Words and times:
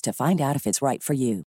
to 0.00 0.12
find 0.12 0.40
out 0.40 0.56
if 0.56 0.66
it's 0.66 0.82
right 0.82 1.02
for 1.02 1.14
you. 1.14 1.44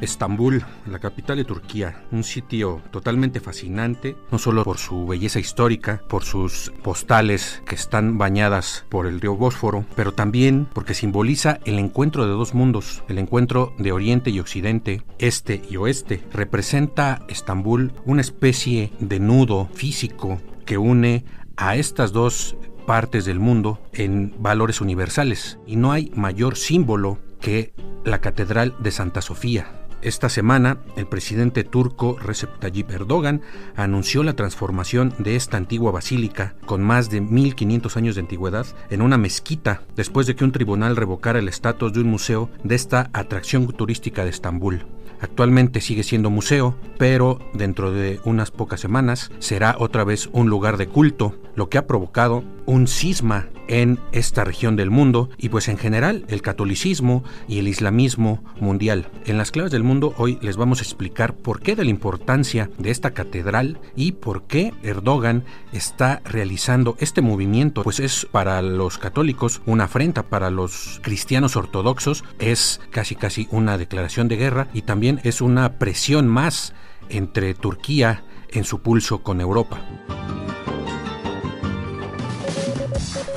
Estambul, 0.00 0.64
la 0.86 0.98
capital 0.98 1.36
de 1.36 1.44
Turquía, 1.44 2.04
un 2.10 2.24
sitio 2.24 2.80
totalmente 2.90 3.40
fascinante, 3.40 4.16
no 4.30 4.38
solo 4.38 4.64
por 4.64 4.78
su 4.78 5.06
belleza 5.06 5.40
histórica, 5.40 6.02
por 6.08 6.24
sus 6.24 6.72
postales 6.82 7.62
que 7.66 7.74
están 7.74 8.16
bañadas 8.16 8.86
por 8.88 9.06
el 9.06 9.20
río 9.20 9.36
Bósforo, 9.36 9.84
pero 9.96 10.12
también 10.12 10.66
porque 10.72 10.94
simboliza 10.94 11.60
el 11.64 11.78
encuentro 11.78 12.26
de 12.26 12.32
dos 12.32 12.54
mundos, 12.54 13.02
el 13.08 13.18
encuentro 13.18 13.74
de 13.78 13.92
Oriente 13.92 14.30
y 14.30 14.40
Occidente, 14.40 15.02
Este 15.18 15.62
y 15.68 15.76
Oeste. 15.76 16.24
Representa 16.32 17.24
Estambul 17.28 17.92
una 18.06 18.22
especie 18.22 18.92
de 19.00 19.20
nudo 19.20 19.68
físico 19.74 20.40
que 20.64 20.78
une 20.78 21.24
a 21.56 21.76
estas 21.76 22.12
dos 22.12 22.56
partes 22.90 23.24
del 23.24 23.38
mundo 23.38 23.78
en 23.92 24.34
valores 24.40 24.80
universales 24.80 25.60
y 25.64 25.76
no 25.76 25.92
hay 25.92 26.10
mayor 26.16 26.56
símbolo 26.56 27.20
que 27.40 27.72
la 28.04 28.20
Catedral 28.20 28.74
de 28.80 28.90
Santa 28.90 29.22
Sofía. 29.22 29.86
Esta 30.02 30.28
semana, 30.28 30.78
el 30.96 31.06
presidente 31.06 31.62
turco 31.62 32.16
Recep 32.18 32.58
Tayyip 32.58 32.90
Erdogan 32.90 33.42
anunció 33.76 34.24
la 34.24 34.34
transformación 34.34 35.14
de 35.18 35.36
esta 35.36 35.56
antigua 35.56 35.92
basílica, 35.92 36.56
con 36.66 36.82
más 36.82 37.10
de 37.10 37.20
1500 37.20 37.96
años 37.96 38.16
de 38.16 38.22
antigüedad, 38.22 38.66
en 38.90 39.02
una 39.02 39.18
mezquita, 39.18 39.82
después 39.94 40.26
de 40.26 40.34
que 40.34 40.42
un 40.42 40.50
tribunal 40.50 40.96
revocara 40.96 41.38
el 41.38 41.46
estatus 41.46 41.92
de 41.92 42.00
un 42.00 42.08
museo 42.08 42.50
de 42.64 42.74
esta 42.74 43.08
atracción 43.12 43.68
turística 43.68 44.24
de 44.24 44.30
Estambul. 44.30 44.84
Actualmente 45.20 45.82
sigue 45.82 46.02
siendo 46.02 46.30
museo, 46.30 46.76
pero 46.98 47.38
dentro 47.52 47.92
de 47.92 48.20
unas 48.24 48.50
pocas 48.50 48.80
semanas 48.80 49.30
será 49.38 49.76
otra 49.78 50.02
vez 50.02 50.30
un 50.32 50.48
lugar 50.48 50.78
de 50.78 50.88
culto, 50.88 51.36
lo 51.54 51.68
que 51.68 51.78
ha 51.78 51.86
provocado 51.86 52.44
un 52.66 52.86
cisma 52.86 53.48
en 53.68 54.00
esta 54.12 54.44
región 54.44 54.74
del 54.76 54.90
mundo 54.90 55.30
y 55.38 55.48
pues 55.48 55.68
en 55.68 55.78
general 55.78 56.24
el 56.28 56.42
catolicismo 56.42 57.22
y 57.48 57.58
el 57.58 57.68
islamismo 57.68 58.42
mundial. 58.60 59.08
En 59.26 59.38
las 59.38 59.50
claves 59.50 59.70
del 59.70 59.84
mundo 59.84 60.12
hoy 60.18 60.38
les 60.42 60.56
vamos 60.56 60.80
a 60.80 60.82
explicar 60.82 61.34
por 61.34 61.60
qué 61.60 61.76
de 61.76 61.84
la 61.84 61.90
importancia 61.90 62.68
de 62.78 62.90
esta 62.90 63.12
catedral 63.12 63.78
y 63.94 64.12
por 64.12 64.42
qué 64.42 64.74
Erdogan 64.82 65.44
está 65.72 66.20
realizando 66.24 66.96
este 66.98 67.22
movimiento, 67.22 67.82
pues 67.82 68.00
es 68.00 68.26
para 68.30 68.60
los 68.60 68.98
católicos 68.98 69.62
una 69.66 69.84
afrenta, 69.84 70.24
para 70.24 70.50
los 70.50 71.00
cristianos 71.02 71.56
ortodoxos 71.56 72.24
es 72.38 72.80
casi 72.90 73.14
casi 73.14 73.46
una 73.50 73.78
declaración 73.78 74.28
de 74.28 74.36
guerra 74.36 74.68
y 74.74 74.82
también 74.82 75.20
es 75.22 75.40
una 75.40 75.78
presión 75.78 76.26
más 76.26 76.74
entre 77.08 77.54
Turquía 77.54 78.24
en 78.50 78.64
su 78.64 78.80
pulso 78.80 79.22
con 79.22 79.40
Europa. 79.40 79.80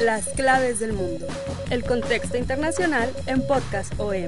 Las 0.03 0.27
claves 0.29 0.79
del 0.79 0.91
mundo. 0.91 1.25
El 1.69 1.83
contexto 1.83 2.37
internacional 2.37 3.09
en 3.25 3.45
Podcast 3.47 3.93
OM. 3.97 4.27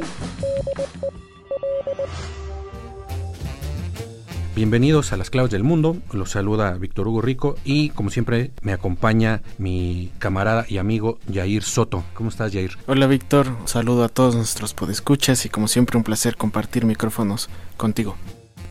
Bienvenidos 4.55 5.11
a 5.11 5.17
las 5.17 5.29
claves 5.29 5.51
del 5.51 5.65
mundo, 5.65 5.97
los 6.13 6.31
saluda 6.31 6.77
Víctor 6.77 7.09
Hugo 7.09 7.21
Rico 7.21 7.55
y 7.65 7.89
como 7.89 8.09
siempre 8.09 8.51
me 8.61 8.71
acompaña 8.71 9.41
mi 9.57 10.13
camarada 10.17 10.65
y 10.69 10.77
amigo 10.77 11.19
Jair 11.33 11.63
Soto. 11.63 12.05
¿Cómo 12.13 12.29
estás 12.29 12.53
Jair? 12.53 12.77
Hola 12.87 13.07
Víctor, 13.07 13.47
saludo 13.65 14.05
a 14.05 14.09
todos 14.09 14.33
nuestros 14.33 14.73
podescuchas 14.73 15.45
y 15.45 15.49
como 15.49 15.67
siempre 15.67 15.97
un 15.97 16.03
placer 16.03 16.37
compartir 16.37 16.85
micrófonos 16.85 17.49
contigo 17.75 18.15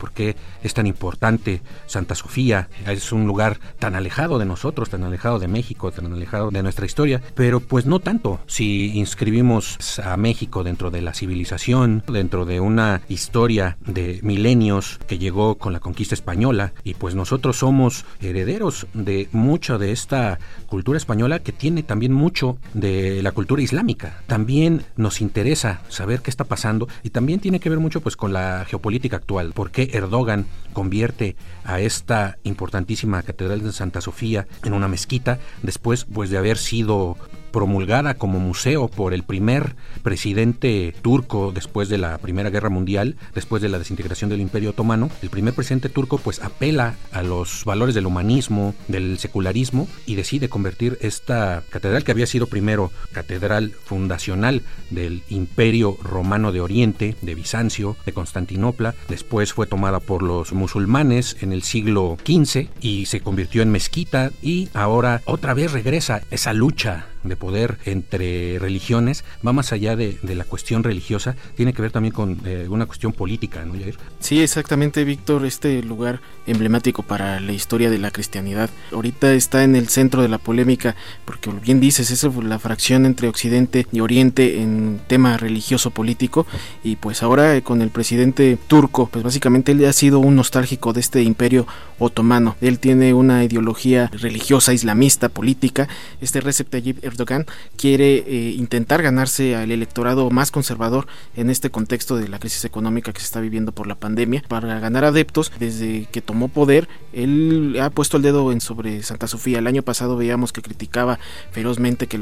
por 0.05 0.13
qué 0.13 0.35
es 0.61 0.75
tan 0.75 0.85
importante 0.85 1.61
Santa 1.87 2.13
Sofía. 2.13 2.69
Es 2.85 3.11
un 3.11 3.25
lugar 3.25 3.59
tan 3.79 3.95
alejado 3.95 4.37
de 4.37 4.45
nosotros, 4.45 4.91
tan 4.91 5.03
alejado 5.03 5.39
de 5.39 5.47
México, 5.47 5.91
tan 5.91 6.13
alejado 6.13 6.51
de 6.51 6.61
nuestra 6.61 6.85
historia, 6.85 7.23
pero 7.33 7.59
pues 7.59 7.87
no 7.87 7.99
tanto. 7.99 8.39
Si 8.45 8.95
inscribimos 8.95 9.97
a 9.97 10.15
México 10.15 10.63
dentro 10.63 10.91
de 10.91 11.01
la 11.01 11.15
civilización, 11.15 12.03
dentro 12.07 12.45
de 12.45 12.59
una 12.59 13.01
historia 13.09 13.77
de 13.83 14.19
milenios 14.21 14.99
que 15.07 15.17
llegó 15.17 15.55
con 15.55 15.73
la 15.73 15.79
conquista 15.79 16.13
española, 16.13 16.73
y 16.83 16.93
pues 16.93 17.15
nosotros 17.15 17.57
somos 17.57 18.05
herederos 18.21 18.85
de 18.93 19.27
mucha 19.31 19.79
de 19.79 19.91
esta 19.91 20.37
cultura 20.67 20.97
española 20.97 21.39
que 21.39 21.51
tiene 21.51 21.81
también 21.81 22.13
mucho 22.13 22.59
de 22.75 23.23
la 23.23 23.31
cultura 23.31 23.63
islámica. 23.63 24.21
También 24.27 24.83
nos 24.97 25.19
interesa 25.19 25.81
saber 25.89 26.21
qué 26.21 26.29
está 26.29 26.43
pasando 26.43 26.87
y 27.01 27.09
también 27.09 27.39
tiene 27.39 27.59
que 27.59 27.71
ver 27.71 27.79
mucho 27.79 28.01
pues 28.01 28.15
con 28.15 28.33
la 28.33 28.65
geopolítica 28.69 29.15
actual. 29.15 29.53
¿Por 29.53 29.71
qué 29.71 29.94
Erdogan 29.95 30.45
convierte 30.73 31.35
a 31.63 31.79
esta 31.79 32.37
importantísima 32.43 33.23
catedral 33.23 33.61
de 33.61 33.71
Santa 33.71 34.01
Sofía 34.01 34.47
en 34.63 34.73
una 34.73 34.87
mezquita 34.87 35.39
después 35.63 36.05
pues 36.05 36.29
de 36.29 36.37
haber 36.37 36.57
sido 36.57 37.17
promulgada 37.55 38.15
como 38.15 38.41
museo 38.41 38.89
por 38.89 39.13
el 39.13 39.23
primer 39.23 39.77
presidente 40.03 40.93
turco 41.01 41.53
después 41.55 41.87
de 41.87 41.97
la 41.97 42.17
Primera 42.17 42.49
Guerra 42.49 42.67
Mundial, 42.67 43.15
después 43.33 43.61
de 43.61 43.69
la 43.69 43.79
desintegración 43.79 44.29
del 44.29 44.41
Imperio 44.41 44.71
Otomano. 44.71 45.09
El 45.21 45.29
primer 45.29 45.53
presidente 45.53 45.87
turco 45.87 46.17
pues 46.17 46.43
apela 46.43 46.95
a 47.13 47.23
los 47.23 47.63
valores 47.63 47.95
del 47.95 48.07
humanismo, 48.07 48.75
del 48.89 49.19
secularismo 49.19 49.87
y 50.05 50.15
decide 50.15 50.49
convertir 50.49 50.97
esta 50.99 51.63
catedral 51.69 52.03
que 52.03 52.11
había 52.11 52.27
sido 52.27 52.47
primero 52.47 52.91
catedral 53.13 53.71
fundacional 53.71 54.61
del 54.89 55.23
Imperio 55.29 55.97
Romano 56.03 56.51
de 56.51 56.59
Oriente, 56.59 57.15
de 57.21 57.35
Bizancio, 57.35 57.95
de 58.05 58.11
Constantinopla, 58.11 58.95
después 59.07 59.53
fue 59.53 59.65
tomada 59.65 60.01
por 60.01 60.23
los 60.23 60.51
musulmanes 60.51 61.37
en 61.39 61.53
el 61.53 61.63
siglo 61.63 62.17
XV 62.25 62.67
y 62.81 63.05
se 63.05 63.21
convirtió 63.21 63.61
en 63.61 63.71
mezquita 63.71 64.31
y 64.41 64.67
ahora 64.73 65.21
otra 65.23 65.53
vez 65.53 65.71
regresa 65.71 66.21
esa 66.31 66.51
lucha 66.51 67.05
de 67.29 67.35
poder 67.35 67.77
entre 67.85 68.57
religiones 68.59 69.23
va 69.45 69.53
más 69.53 69.71
allá 69.71 69.95
de, 69.95 70.17
la 70.23 70.43
cuestión 70.43 70.83
religiosa, 70.83 71.35
tiene 71.55 71.73
que 71.73 71.81
ver 71.81 71.91
también 71.91 72.13
con 72.13 72.39
eh, 72.45 72.67
una 72.69 72.85
cuestión 72.85 73.13
política, 73.13 73.63
¿no, 73.63 73.73
Jair? 73.73 73.97
Sí, 74.19 74.41
exactamente, 74.41 75.03
Víctor, 75.03 75.45
este 75.45 75.81
lugar 75.83 76.21
emblemático 76.47 77.03
para 77.03 77.39
la 77.39 77.53
historia 77.53 77.89
de 77.89 77.97
la 77.97 78.11
cristianidad. 78.11 78.69
Ahorita 78.91 79.33
está 79.33 79.63
en 79.63 79.75
el 79.75 79.89
centro 79.89 80.21
de 80.21 80.29
la 80.29 80.37
polémica, 80.37 80.95
porque 81.25 81.49
bien 81.49 81.79
dices, 81.79 82.11
es 82.11 82.23
la 82.23 82.59
fracción 82.59 83.05
entre 83.05 83.27
Occidente 83.27 83.87
y 83.91 83.99
Oriente 83.99 84.61
en 84.61 84.99
tema 85.07 85.37
religioso 85.37 85.91
político, 85.91 86.45
y 86.83 86.95
pues 86.95 87.23
ahora 87.23 87.59
con 87.61 87.81
el 87.81 87.89
presidente 87.89 88.57
turco, 88.67 89.07
pues 89.11 89.23
básicamente 89.23 89.71
él 89.71 89.85
ha 89.85 89.93
sido 89.93 90.19
un 90.19 90.35
nostálgico 90.35 90.93
de 90.93 90.99
este 90.99 91.21
imperio 91.23 91.65
otomano. 91.99 92.55
Él 92.61 92.79
tiene 92.79 93.13
una 93.13 93.43
ideología 93.43 94.09
religiosa 94.13 94.73
islamista 94.73 95.29
política. 95.29 95.87
Este 96.21 96.41
Recep 96.41 96.69
Tayyip 96.69 97.03
Erdogan 97.03 97.45
quiere 97.77 98.17
eh, 98.17 98.55
intentar 98.57 99.01
ganarse 99.01 99.55
al 99.55 99.71
electorado 99.71 100.29
más 100.29 100.51
conservador 100.51 101.07
en 101.35 101.49
este 101.49 101.69
contexto 101.69 102.17
de 102.17 102.27
la 102.27 102.39
crisis 102.39 102.65
económica 102.65 103.13
que 103.13 103.19
se 103.19 103.25
está 103.25 103.39
viviendo 103.39 103.71
por 103.71 103.87
la 103.87 103.95
pandemia. 103.95 104.43
Para 104.47 104.79
ganar 104.79 105.05
adeptos, 105.05 105.51
desde 105.59 106.07
que 106.11 106.21
tomó 106.21 106.34
poder, 106.49 106.87
él 107.13 107.77
ha 107.81 107.89
puesto 107.89 108.17
el 108.17 108.23
dedo 108.23 108.51
en 108.51 108.61
sobre 108.61 109.01
Santa 109.03 109.27
Sofía. 109.27 109.59
El 109.59 109.67
año 109.67 109.81
pasado 109.81 110.17
veíamos 110.17 110.51
que 110.51 110.61
criticaba 110.61 111.19
ferozmente 111.51 112.07
que 112.07 112.19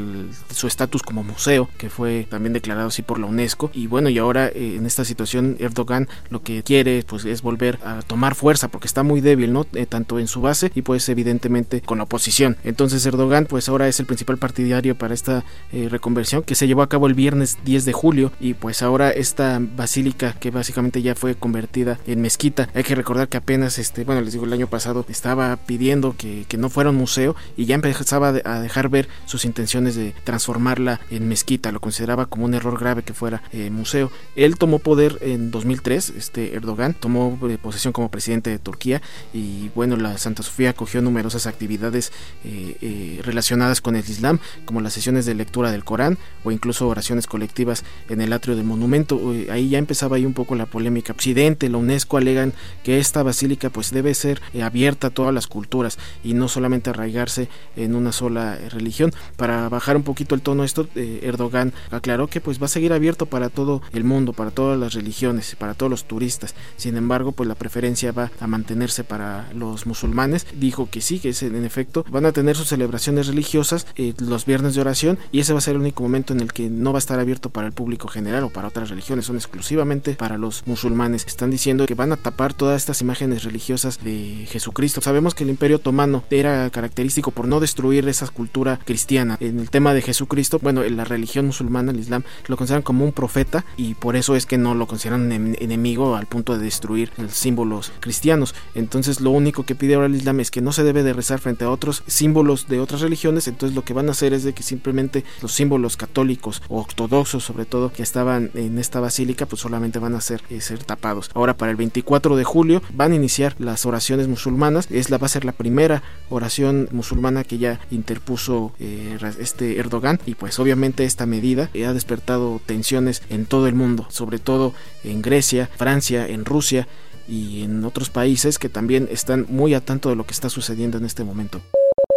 su 0.53 0.67
estatus 0.67 1.01
como 1.01 1.23
museo, 1.23 1.69
que 1.77 1.89
fue 1.89 2.27
también 2.29 2.53
declarado 2.53 2.87
así 2.87 3.01
por 3.01 3.19
la 3.19 3.25
UNESCO. 3.25 3.71
Y 3.73 3.87
bueno, 3.87 4.09
y 4.09 4.17
ahora 4.17 4.47
eh, 4.47 4.75
en 4.77 4.85
esta 4.85 5.05
situación 5.05 5.57
Erdogan 5.59 6.07
lo 6.29 6.41
que 6.41 6.63
quiere 6.63 7.03
pues 7.07 7.25
es 7.25 7.41
volver 7.41 7.79
a 7.83 8.01
tomar 8.01 8.35
fuerza 8.35 8.67
porque 8.67 8.87
está 8.87 9.03
muy 9.03 9.21
débil, 9.21 9.51
¿no? 9.51 9.65
Eh, 9.73 9.85
tanto 9.85 10.19
en 10.19 10.27
su 10.27 10.41
base 10.41 10.71
y 10.75 10.81
pues 10.81 11.07
evidentemente 11.09 11.81
con 11.81 11.97
la 11.97 12.05
oposición. 12.05 12.57
Entonces 12.63 13.05
Erdogan 13.05 13.45
pues 13.45 13.69
ahora 13.69 13.87
es 13.87 13.99
el 13.99 14.05
principal 14.05 14.37
partidario 14.37 14.95
para 14.95 15.13
esta 15.13 15.43
eh, 15.71 15.87
reconversión 15.89 16.43
que 16.43 16.55
se 16.55 16.67
llevó 16.67 16.81
a 16.81 16.89
cabo 16.89 17.07
el 17.07 17.13
viernes 17.13 17.57
10 17.65 17.85
de 17.85 17.93
julio 17.93 18.31
y 18.39 18.53
pues 18.53 18.81
ahora 18.81 19.09
esta 19.11 19.59
basílica 19.59 20.33
que 20.33 20.51
básicamente 20.51 21.01
ya 21.01 21.15
fue 21.15 21.35
convertida 21.35 21.99
en 22.07 22.21
mezquita. 22.21 22.69
Hay 22.73 22.83
que 22.83 22.95
recordar 22.95 23.27
que 23.27 23.37
apenas, 23.37 23.79
este, 23.79 24.02
bueno, 24.03 24.21
les 24.21 24.33
digo, 24.33 24.45
el 24.45 24.53
año 24.53 24.67
pasado 24.67 25.05
estaba 25.09 25.55
pidiendo 25.57 26.15
que, 26.17 26.45
que 26.47 26.57
no 26.57 26.69
fuera 26.69 26.89
un 26.89 26.95
museo 26.95 27.35
y 27.57 27.65
ya 27.65 27.75
empezaba 27.75 28.29
a 28.29 28.59
dejar 28.59 28.89
ver 28.89 29.07
sus 29.25 29.45
intenciones 29.45 29.95
de 29.95 30.13
transformarla 30.23 30.99
en 31.09 31.27
mezquita. 31.27 31.71
Lo 31.71 31.79
consideraba 31.79 32.25
como 32.25 32.45
un 32.45 32.53
error 32.53 32.79
grave 32.79 33.03
que 33.03 33.13
fuera 33.13 33.43
eh, 33.51 33.69
museo. 33.69 34.11
Él 34.35 34.57
tomó 34.57 34.79
poder 34.79 35.17
en 35.21 35.51
2003, 35.51 36.13
este 36.17 36.55
Erdogan 36.55 36.93
tomó 36.93 37.39
eh, 37.49 37.57
posesión 37.61 37.93
como 37.93 38.09
presidente 38.09 38.49
de 38.49 38.59
Turquía 38.59 39.01
y 39.33 39.69
bueno, 39.75 39.95
la 39.97 40.17
Santa 40.17 40.43
Sofía 40.43 40.71
acogió 40.71 41.01
numerosas 41.01 41.47
actividades 41.47 42.11
eh, 42.43 43.21
relacionadas 43.23 43.81
con 43.81 43.95
el 43.95 44.03
Islam, 44.03 44.39
como 44.65 44.81
las 44.81 44.93
sesiones 44.93 45.25
de 45.25 45.35
lectura 45.35 45.71
del 45.71 45.83
Corán 45.83 46.17
o 46.43 46.51
incluso 46.51 46.87
oraciones 46.87 47.27
colectivas 47.27 47.83
en 48.09 48.21
el 48.21 48.33
atrio 48.33 48.55
del 48.55 48.65
monumento. 48.65 49.33
ahí 49.49 49.69
ya 49.69 49.77
empezaba 49.77 50.17
ahí 50.17 50.25
un 50.25 50.33
poco 50.33 50.55
la 50.55 50.65
polémica. 50.65 51.13
Occidente, 51.13 51.69
la 51.69 51.77
UNESCO 51.77 52.17
alegan 52.17 52.53
que 52.83 52.99
esta 52.99 53.23
basílica 53.23 53.69
pues 53.69 53.92
debe 53.93 54.13
ser 54.13 54.41
abierta 54.61 55.07
a 55.07 55.09
todas 55.11 55.33
las 55.33 55.47
culturas 55.47 55.97
y 56.23 56.33
no 56.33 56.47
solamente 56.47 56.89
arraigarse 56.89 57.47
en 57.75 57.95
una 57.95 58.11
sola 58.11 58.57
religión. 58.69 59.13
Para 59.37 59.69
bajar 59.69 59.95
un 59.95 60.03
poquito 60.03 60.35
el 60.35 60.41
tono 60.41 60.63
esto, 60.63 60.87
Erdogan 60.95 61.73
aclaró 61.91 62.27
que 62.27 62.41
pues 62.41 62.61
va 62.61 62.65
a 62.65 62.69
seguir 62.69 62.93
abierto 62.93 63.25
para 63.25 63.49
todo 63.49 63.81
el 63.93 64.03
mundo, 64.03 64.33
para 64.33 64.51
todas 64.51 64.79
las 64.79 64.93
religiones, 64.93 65.55
para 65.55 65.73
todos 65.73 65.89
los 65.89 66.05
turistas. 66.05 66.55
Sin 66.77 66.97
embargo, 66.97 67.31
pues 67.31 67.47
la 67.47 67.55
preferencia 67.55 68.11
va 68.11 68.31
a 68.39 68.47
mantenerse 68.47 69.03
para 69.03 69.51
los 69.53 69.85
musulmanes. 69.85 70.45
Dijo 70.55 70.89
que 70.89 71.01
sí, 71.01 71.19
que 71.19 71.29
es, 71.29 71.43
en 71.43 71.63
efecto 71.63 72.05
van 72.09 72.25
a 72.25 72.31
tener 72.31 72.55
sus 72.55 72.67
celebraciones 72.67 73.27
religiosas 73.27 73.85
eh, 73.95 74.13
los 74.19 74.45
viernes 74.45 74.75
de 74.75 74.81
oración 74.81 75.19
y 75.31 75.39
ese 75.39 75.53
va 75.53 75.59
a 75.59 75.61
ser 75.61 75.75
el 75.75 75.81
único 75.81 76.03
momento 76.03 76.33
en 76.33 76.39
el 76.39 76.53
que 76.53 76.69
no 76.69 76.91
va 76.91 76.97
a 76.97 76.99
estar 76.99 77.19
abierto 77.19 77.49
para 77.49 77.67
el 77.67 77.73
público 77.73 78.07
general 78.07 78.43
o 78.43 78.49
para 78.49 78.67
otras 78.67 78.89
religiones, 78.89 79.25
son 79.25 79.35
exclusivamente 79.35 80.15
para 80.15 80.37
los 80.37 80.65
musulmanes. 80.65 81.25
Están 81.27 81.51
diciendo 81.51 81.85
que 81.85 81.95
van 81.95 82.11
a 82.11 82.17
tapar 82.17 82.53
todas 82.53 82.81
estas 82.81 83.01
imágenes 83.01 83.43
religiosas 83.43 83.82
de 83.83 84.47
Jesucristo. 84.49 85.01
Sabemos 85.01 85.35
que 85.35 85.43
el 85.43 85.49
imperio 85.49 85.77
otomano 85.77 86.23
era 86.29 86.69
característico 86.69 87.31
por 87.31 87.47
no 87.47 87.59
destruir 87.59 88.07
esa 88.07 88.27
cultura 88.27 88.79
cristiana. 88.85 89.37
En 89.39 89.59
el 89.59 89.69
tema 89.69 89.93
de 89.93 90.01
Jesucristo, 90.01 90.59
bueno, 90.61 90.83
la 90.83 91.03
religión 91.03 91.47
musulmana, 91.47 91.91
el 91.91 91.99
Islam, 91.99 92.23
lo 92.47 92.57
consideran 92.57 92.83
como 92.83 93.03
un 93.05 93.11
profeta 93.11 93.65
y 93.77 93.95
por 93.95 94.15
eso 94.15 94.35
es 94.35 94.45
que 94.45 94.57
no 94.57 94.73
lo 94.75 94.87
consideran 94.87 95.31
enemigo 95.31 96.15
al 96.15 96.27
punto 96.27 96.57
de 96.57 96.63
destruir 96.63 97.11
los 97.17 97.33
símbolos 97.33 97.91
cristianos. 97.99 98.55
Entonces 98.75 99.19
lo 99.19 99.31
único 99.31 99.63
que 99.63 99.75
pide 99.75 99.95
ahora 99.95 100.07
el 100.07 100.15
Islam 100.15 100.39
es 100.39 100.51
que 100.51 100.61
no 100.61 100.71
se 100.71 100.83
debe 100.83 101.03
de 101.03 101.13
rezar 101.13 101.39
frente 101.39 101.65
a 101.65 101.69
otros 101.69 102.03
símbolos 102.07 102.67
de 102.67 102.79
otras 102.79 103.01
religiones, 103.01 103.47
entonces 103.47 103.75
lo 103.75 103.83
que 103.83 103.93
van 103.93 104.07
a 104.07 104.11
hacer 104.11 104.33
es 104.33 104.43
de 104.43 104.53
que 104.53 104.63
simplemente 104.63 105.23
los 105.41 105.51
símbolos 105.51 105.97
católicos 105.97 106.61
o 106.69 106.81
ortodoxos 106.81 107.43
sobre 107.43 107.65
todo 107.65 107.91
que 107.91 108.03
estaban 108.03 108.51
en 108.53 108.79
esta 108.79 108.99
basílica 108.99 109.45
pues 109.45 109.61
solamente 109.61 109.99
van 109.99 110.15
a 110.15 110.21
ser, 110.21 110.41
eh, 110.49 110.61
ser 110.61 110.83
tapados. 110.83 111.29
Ahora 111.33 111.57
para 111.57 111.71
el 111.71 111.77
24 111.77 112.35
de 112.35 112.43
julio 112.43 112.81
van 112.93 113.11
a 113.11 113.15
iniciar 113.15 113.55
las 113.73 113.87
oraciones 113.87 114.27
musulmanas, 114.27 114.87
es 114.91 115.09
la 115.09 115.17
va 115.17 115.25
a 115.25 115.29
ser 115.29 115.45
la 115.45 115.51
primera 115.51 116.03
oración 116.29 116.87
musulmana 116.91 117.43
que 117.43 117.57
ya 117.57 117.79
interpuso 117.89 118.71
eh, 118.79 119.17
este 119.39 119.79
Erdogan 119.79 120.19
y 120.27 120.35
pues 120.35 120.59
obviamente 120.59 121.05
esta 121.05 121.25
medida 121.25 121.71
ha 121.73 121.93
despertado 121.93 122.61
tensiones 122.63 123.23
en 123.31 123.47
todo 123.47 123.65
el 123.67 123.73
mundo, 123.73 124.05
sobre 124.09 124.37
todo 124.37 124.75
en 125.03 125.23
Grecia, 125.23 125.71
Francia, 125.75 126.27
en 126.27 126.45
Rusia 126.45 126.87
y 127.27 127.63
en 127.63 127.83
otros 127.83 128.11
países 128.11 128.59
que 128.59 128.69
también 128.69 129.07
están 129.09 129.47
muy 129.49 129.73
a 129.73 129.81
tanto 129.81 130.09
de 130.09 130.17
lo 130.17 130.27
que 130.27 130.33
está 130.33 130.49
sucediendo 130.49 130.99
en 130.99 131.05
este 131.05 131.23
momento. 131.23 131.59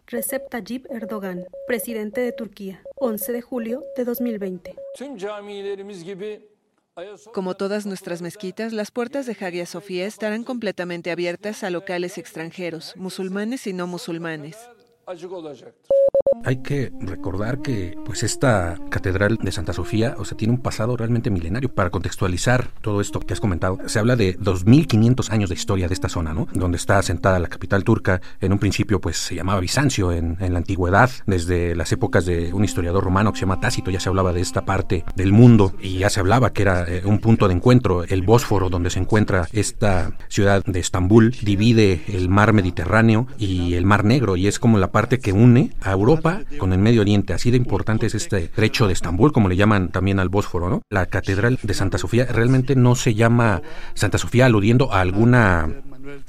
Recep 0.08 0.50
Tayyip 0.50 0.84
Erdogan, 0.90 1.46
presidente 1.66 2.20
de 2.20 2.32
Turquía, 2.32 2.82
11 2.96 3.32
de 3.32 3.40
julio 3.40 3.82
de 3.96 4.04
2020. 4.04 4.74
Como 7.34 7.54
todas 7.54 7.84
nuestras 7.84 8.22
mezquitas, 8.22 8.72
las 8.72 8.90
puertas 8.90 9.26
de 9.26 9.36
Hagia 9.38 9.66
Sofía 9.66 10.06
estarán 10.06 10.44
completamente 10.44 11.10
abiertas 11.10 11.62
a 11.62 11.70
locales 11.70 12.16
extranjeros, 12.16 12.94
musulmanes 12.96 13.66
y 13.66 13.72
no 13.72 13.86
musulmanes. 13.86 14.56
Hay 16.44 16.58
que 16.58 16.92
recordar 17.00 17.60
que 17.60 17.96
pues 18.04 18.22
esta 18.22 18.78
catedral 18.90 19.38
de 19.42 19.52
Santa 19.52 19.72
Sofía, 19.72 20.14
o 20.18 20.24
sea, 20.24 20.36
tiene 20.36 20.54
un 20.54 20.60
pasado 20.60 20.96
realmente 20.96 21.30
milenario. 21.30 21.68
Para 21.68 21.90
contextualizar 21.90 22.68
todo 22.80 23.00
esto 23.00 23.20
que 23.20 23.32
has 23.34 23.40
comentado, 23.40 23.78
se 23.86 23.98
habla 23.98 24.16
de 24.16 24.36
2500 24.38 25.30
años 25.30 25.48
de 25.48 25.54
historia 25.54 25.88
de 25.88 25.94
esta 25.94 26.08
zona, 26.08 26.32
¿no? 26.32 26.46
Donde 26.52 26.76
está 26.76 26.98
asentada 26.98 27.38
la 27.38 27.48
capital 27.48 27.84
turca. 27.84 28.20
En 28.40 28.52
un 28.52 28.58
principio 28.58 29.00
pues 29.00 29.16
se 29.16 29.34
llamaba 29.34 29.60
Bizancio 29.60 30.12
en, 30.12 30.36
la 30.38 30.58
antigüedad, 30.58 31.10
desde 31.26 31.74
las 31.74 31.90
épocas 31.92 32.24
de 32.24 32.52
un 32.52 32.64
historiador 32.64 33.02
romano 33.02 33.32
que 33.32 33.38
se 33.38 33.42
llama 33.44 33.60
Tácito, 33.60 33.90
ya 33.90 34.00
se 34.00 34.08
hablaba 34.08 34.32
de 34.32 34.40
esta 34.40 34.64
parte 34.64 35.04
del 35.16 35.32
mundo 35.32 35.72
y 35.80 35.98
ya 35.98 36.10
se 36.10 36.20
hablaba 36.20 36.52
que 36.52 36.62
era 36.62 36.84
eh, 36.84 37.02
un 37.04 37.18
punto 37.18 37.48
de 37.48 37.54
encuentro, 37.54 38.04
el 38.04 38.22
Bósforo 38.22 38.70
donde 38.70 38.90
se 38.90 39.00
encuentra 39.00 39.48
esta 39.52 40.12
ciudad 40.28 40.64
de 40.64 40.80
Estambul, 40.80 41.32
divide 41.42 42.02
el 42.08 42.28
mar 42.28 42.52
Mediterráneo 42.52 43.26
y 43.38 43.74
el 43.74 43.86
mar 43.86 44.04
Negro 44.04 44.36
y 44.36 44.46
es 44.46 44.58
como 44.58 44.78
la 44.78 44.92
parte 44.92 45.18
que 45.18 45.32
une 45.32 45.72
a 45.80 45.92
Europa 45.92 46.25
con 46.58 46.72
el 46.72 46.78
Medio 46.78 47.00
Oriente. 47.00 47.32
Así 47.32 47.50
de 47.50 47.56
importante 47.56 48.06
es 48.06 48.14
este 48.14 48.48
trecho 48.48 48.86
de 48.86 48.92
Estambul, 48.92 49.32
como 49.32 49.48
le 49.48 49.56
llaman 49.56 49.88
también 49.88 50.18
al 50.18 50.28
Bósforo, 50.28 50.68
¿no? 50.68 50.82
La 50.90 51.06
Catedral 51.06 51.58
de 51.62 51.74
Santa 51.74 51.98
Sofía 51.98 52.26
realmente 52.26 52.76
no 52.76 52.94
se 52.94 53.14
llama 53.14 53.62
Santa 53.94 54.18
Sofía 54.18 54.46
aludiendo 54.46 54.92
a 54.92 55.00
alguna 55.00 55.68